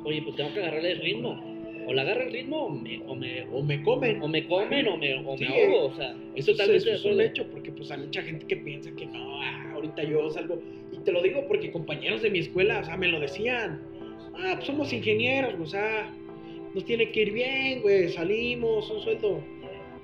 [0.06, 1.53] oye, pues tengo que agarrarle el ritmo.
[1.88, 4.22] O le agarro el ritmo o me, o me, O me comen.
[4.22, 5.86] o me comen o me, o Sí, me ahogo.
[5.88, 8.56] O sea, Eso, es- totalmente de es un hecho, porque pues hay mucha gente que
[8.58, 10.62] piensa que no, ah, ahorita yo salgo.
[10.92, 13.82] Y te lo digo porque compañeros de mi escuela, o sea, me lo decían.
[14.36, 16.12] Ah, pues somos ingenieros, o sea,
[16.74, 19.42] nos tiene que ir bien, güey, salimos, un sueldo.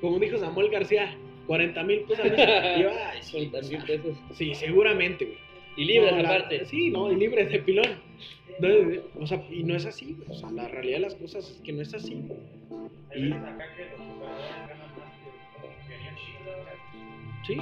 [0.01, 1.15] Como dijo Samuel García,
[1.47, 2.39] 40 mil pesos al mes.
[2.77, 4.17] Y yo, ay, sí, Con o sea, mil pesos.
[4.33, 5.37] sí, seguramente, güey.
[5.77, 6.65] Y libres No, la- aparte.
[6.65, 7.87] Sí, no, y libres de pilón.
[8.59, 8.67] No,
[9.21, 10.17] o sea, y no es así.
[10.27, 12.21] O sea, la realidad de las cosas es que no es así.
[13.11, 16.29] Hay veces acá que los operadores ganan más que los ingenieros.
[17.47, 17.55] Sí.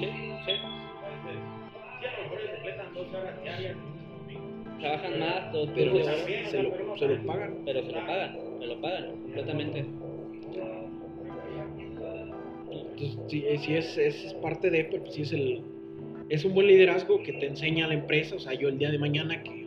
[3.53, 4.79] A.
[4.79, 7.61] Trabajan más, todos Pero también, se, lo, se lo pagan.
[7.65, 9.85] pero se lo pagan, se lo pagan completamente.
[12.69, 15.63] Entonces, sí, eh, sí es, es, parte de, pero sí es el
[16.29, 18.35] es un buen liderazgo que te enseña la empresa.
[18.35, 19.66] O sea, yo el día de mañana que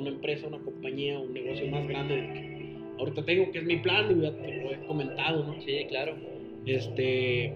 [0.00, 2.50] una empresa, una compañía, un negocio más grande del que
[2.98, 5.60] ahorita tengo, que es mi plan, y ya te lo he comentado, ¿no?
[5.62, 6.16] Sí, claro.
[6.66, 7.54] Este,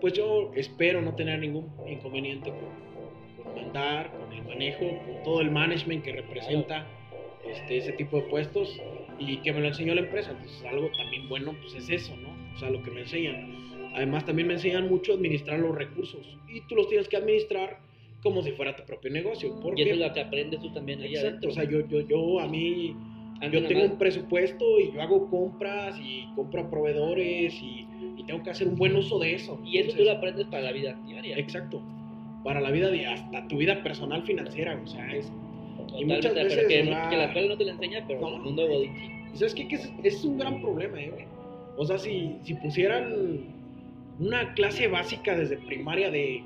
[0.00, 5.40] pues yo espero no tener ningún inconveniente con, con mandar, con el manejo, con todo
[5.40, 6.86] el management que representa
[7.46, 8.80] este, ese tipo de puestos
[9.18, 10.30] y que me lo enseñó la empresa.
[10.30, 12.28] Entonces, algo también bueno, pues es eso, ¿no?
[12.54, 13.68] O sea, lo que me enseñan.
[13.94, 17.80] Además, también me enseñan mucho a administrar los recursos y tú los tienes que administrar
[18.22, 19.58] como si fuera tu propio negocio.
[19.60, 21.50] Porque, Y eso es lo que aprendes tú también ahí Exacto, adentro.
[21.50, 22.94] o sea, yo, yo, yo a mí
[23.40, 28.24] Antes yo tengo un presupuesto y yo hago compras y compro a proveedores y, y
[28.24, 29.60] tengo que hacer un buen uso de eso.
[29.64, 31.38] Y eso tú lo aprendes para la vida diaria.
[31.38, 31.80] Exacto.
[32.44, 35.30] Para la vida de hasta tu vida personal financiera, o sea, es...
[35.98, 38.36] y muchas veces, que, sea, que la escuela no te la enseña, pero No.
[38.36, 39.10] el mundo de Godín sí.
[39.34, 39.68] ¿y ¿Sabes qué?
[39.68, 41.24] Que es, es un gran problema, eh, güey.
[41.76, 43.44] O sea, si, si pusieran
[44.18, 46.42] una clase básica desde primaria de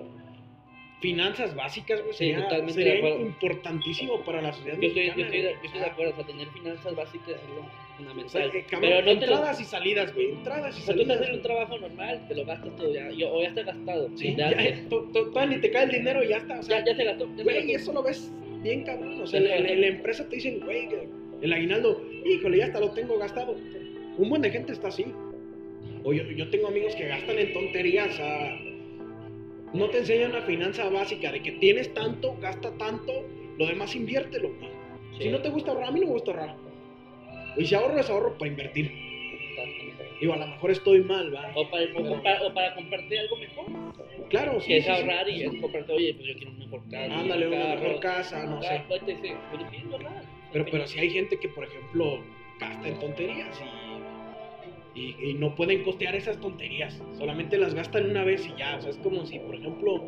[1.02, 3.20] finanzas básicas, güey, Sí, sería, totalmente sería de acuerdo.
[3.26, 5.26] importantísimo para la sociedad Yo estoy, yo, mexicana.
[5.26, 5.56] estoy, de- güey.
[5.60, 8.50] yo estoy de acuerdo, o sea, tener finanzas básicas es lo O sea, fundamental.
[8.54, 11.00] eh, cabrón, pero no te lo, entradas y salidas, güey, entradas y o sea, tú
[11.02, 11.28] estás salidas.
[11.28, 14.10] en un trabajo normal, te lo gastas todo ya, yo- o ya está gastado.
[14.16, 16.60] Sí, ya, das- eh, to- to- todavía ni te cae el dinero y ya está,
[16.60, 17.28] o sea, ya, ya se gastó.
[17.36, 18.32] Ya Güey, eso lo ves
[18.62, 19.20] bien cabrón.
[19.20, 20.88] O sea, en, la empresa te dicen, güey,
[21.42, 23.56] el aguinaldo, híjole, ya hasta lo tengo gastado.
[24.18, 25.06] Un buen de gente está así.
[26.04, 28.12] O yo, yo tengo amigos que gastan en tonterías.
[28.14, 28.58] O sea,
[29.72, 33.12] no te enseñan una finanza básica de que tienes tanto, gasta tanto,
[33.58, 34.50] lo demás inviértelo.
[35.16, 36.56] Sí, Si no te gusta ahorrar, a mí no me gusta ahorrar.
[37.56, 38.90] Y si ahorro es ahorro para invertir.
[40.20, 41.50] Digo, a lo mejor estoy mal, va.
[41.54, 43.66] O para, o, o para comprarte algo mejor.
[44.30, 44.68] Claro, sí.
[44.68, 45.00] que es sí, sí.
[45.00, 47.14] ahorrar y es comprarte, oye, pues yo quiero un mejor carro.
[47.14, 48.68] Ándale, un una carro, mejor casa, no sé.
[48.68, 50.22] ah, pues, sí, sí, pero sí, es verdad.
[50.52, 52.20] Pero, pero si hay gente que, por ejemplo,
[52.60, 53.91] gasta en tonterías y,
[54.94, 57.00] y, y no pueden costear esas tonterías.
[57.18, 58.76] Solamente las gastan una vez y ya.
[58.76, 60.02] O sea, es como si, por ejemplo,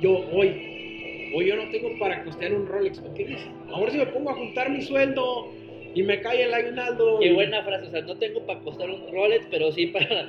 [0.00, 3.40] yo hoy, hoy yo no tengo para costear un Rolex, ¿me entiendes?
[3.70, 5.48] Ahora si me pongo a juntar mi sueldo
[5.94, 7.18] y me cae el aguinaldo.
[7.20, 10.24] Qué y- buena frase, o sea, no tengo para costar un Rolex, pero sí para.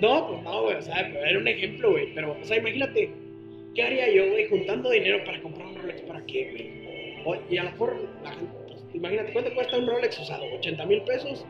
[0.00, 0.76] No, pues no, güey.
[0.76, 2.14] O sea, era un ejemplo, güey.
[2.14, 3.10] Pero, o sea, imagínate,
[3.74, 6.00] ¿qué haría yo, güey, juntando dinero para comprar un Rolex?
[6.02, 6.50] ¿Para qué,
[7.24, 7.36] güey?
[7.50, 10.44] Y a lo mejor, la gente, pues, imagínate, ¿cuánto cuesta un Rolex usado?
[10.60, 11.44] ¿80 mil pesos?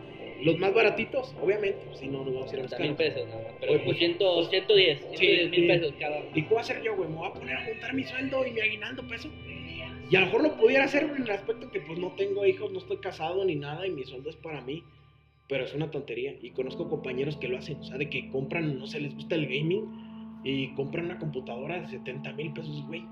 [0.45, 1.79] Los más baratitos, obviamente.
[1.87, 3.73] pues, Si no, nos vamos a ir a los 30 mil pesos nada más, pero
[3.73, 6.27] pues pues, 100, 110, 110 mil pesos cada uno.
[6.35, 7.09] ¿Y qué voy a hacer yo, güey?
[7.09, 9.29] ¿Me voy a poner a juntar mi sueldo y mi aguinaldo peso?
[10.11, 12.71] Y a lo mejor lo pudiera hacer en el aspecto que pues no tengo hijos,
[12.71, 14.83] no estoy casado ni nada y mi sueldo es para mí.
[15.49, 16.35] Pero es una tontería.
[16.43, 17.77] Y conozco compañeros que lo hacen.
[17.81, 21.81] O sea, de que compran, no sé, les gusta el gaming y compran una computadora
[21.81, 23.05] de 70 mil pesos, güey.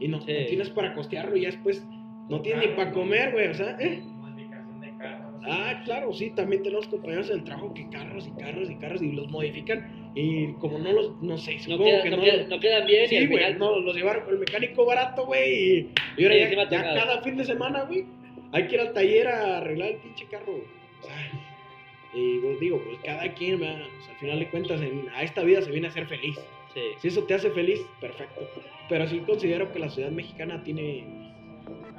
[0.00, 0.32] Y no, Sí.
[0.32, 1.84] no tienes para costearlo y ya después
[2.28, 3.48] no tienes ni para comer, güey.
[3.48, 4.02] O sea, ¿eh?
[5.48, 9.12] Ah, claro, sí, también tenemos compañeros del trabajo que carros y carros y carros y
[9.12, 12.46] los modifican y como no los, no sé, No, supongo queda- que no, no, queda-
[12.48, 15.26] no quedan bien y Sí, al güey, final no, los llevaron con el mecánico barato,
[15.26, 16.36] güey, y, y ahora
[16.70, 18.04] ya, cada fin de semana, güey,
[18.52, 20.62] hay que ir al taller a arreglar el pinche carro, güey.
[21.02, 21.32] O sea,
[22.14, 23.82] y pues, digo, pues cada quien, ¿verdad?
[24.00, 26.36] O sea, al final de cuentas, en- a esta vida se viene a ser feliz.
[26.72, 26.80] Sí.
[27.00, 28.40] Si eso te hace feliz, perfecto.
[28.88, 31.04] Pero sí considero que la sociedad mexicana tiene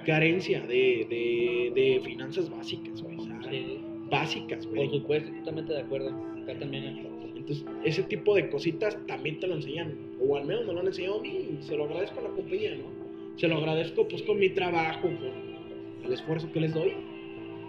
[0.05, 3.16] carencia de, de, de finanzas básicas, güey.
[3.49, 3.79] Sí,
[4.09, 6.09] básicas, por supuesto, totalmente de acuerdo.
[6.43, 7.07] Acá también.
[7.35, 10.87] Entonces, ese tipo de cositas también te lo enseñan, o al menos me lo han
[10.87, 13.37] enseñado a mí, y se lo agradezco a la compañía, ¿no?
[13.37, 16.93] Se lo agradezco pues con mi trabajo, con el esfuerzo que les doy,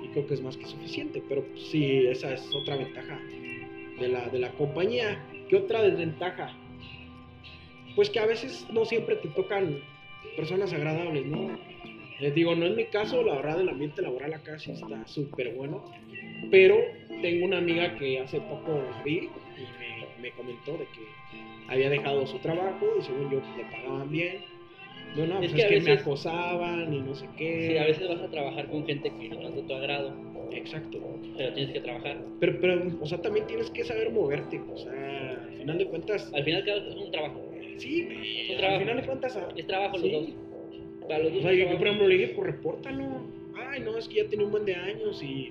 [0.02, 3.20] y creo que es más que suficiente, pero pues, sí, esa es otra ventaja
[4.00, 5.24] de la, de la compañía.
[5.48, 6.56] ¿Qué otra desventaja?
[7.94, 9.80] Pues que a veces no siempre te tocan
[10.36, 11.58] personas agradables, ¿no?
[12.20, 15.54] Les digo, no es mi caso, la verdad el ambiente laboral acá sí está súper
[15.54, 15.84] bueno,
[16.50, 16.76] pero
[17.22, 21.06] tengo una amiga que hace poco vi y me, me comentó de que
[21.68, 24.36] había dejado su trabajo y según yo pues, le pagaban bien.
[25.16, 27.68] No, no, Es pues que es a que me veces- acosaban y no sé qué.
[27.68, 30.12] Sí, a veces vas a trabajar con gente que no es de tu agrado,
[30.52, 30.98] Exacto.
[31.36, 32.18] pero tienes que trabajar.
[32.40, 34.60] Pero, pero, o sea, también tienes que saber moverte.
[34.72, 37.48] O sea, al final de cuentas, Al final, es un trabajo.
[37.78, 38.80] sí, güey, un al trabajo.
[38.80, 40.10] final de cuentas, a- Es trabajo Sí.
[40.10, 40.34] los dos.
[41.08, 43.22] Los dos O sea, yo, por ejemplo le dije, pues repórtalo.
[43.54, 45.50] Ay, no, es que ya tiene un buen de años y,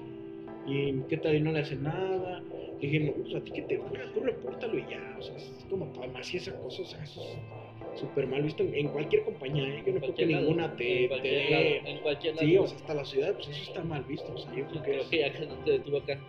[0.68, 2.43] y qué tal y no le hacen nada.
[2.80, 5.16] Le dije, no, pues a ti que te valga, tú repórtalo y ya.
[5.18, 8.43] O sea, es como para más y esa cosa, o sea, eso es súper mal
[8.43, 9.84] visto en, en cualquier compañía, ¿eh?
[9.86, 12.47] Yo no creo que lado, ninguna te, en te cualquier dé- lado, en cualquier lado.
[12.47, 14.32] Sí, o sea, hasta la ciudad, pues eso está mal visto.
[14.34, 16.20] O sea, yo creo que Creo es- que ya que no te detuvo acá.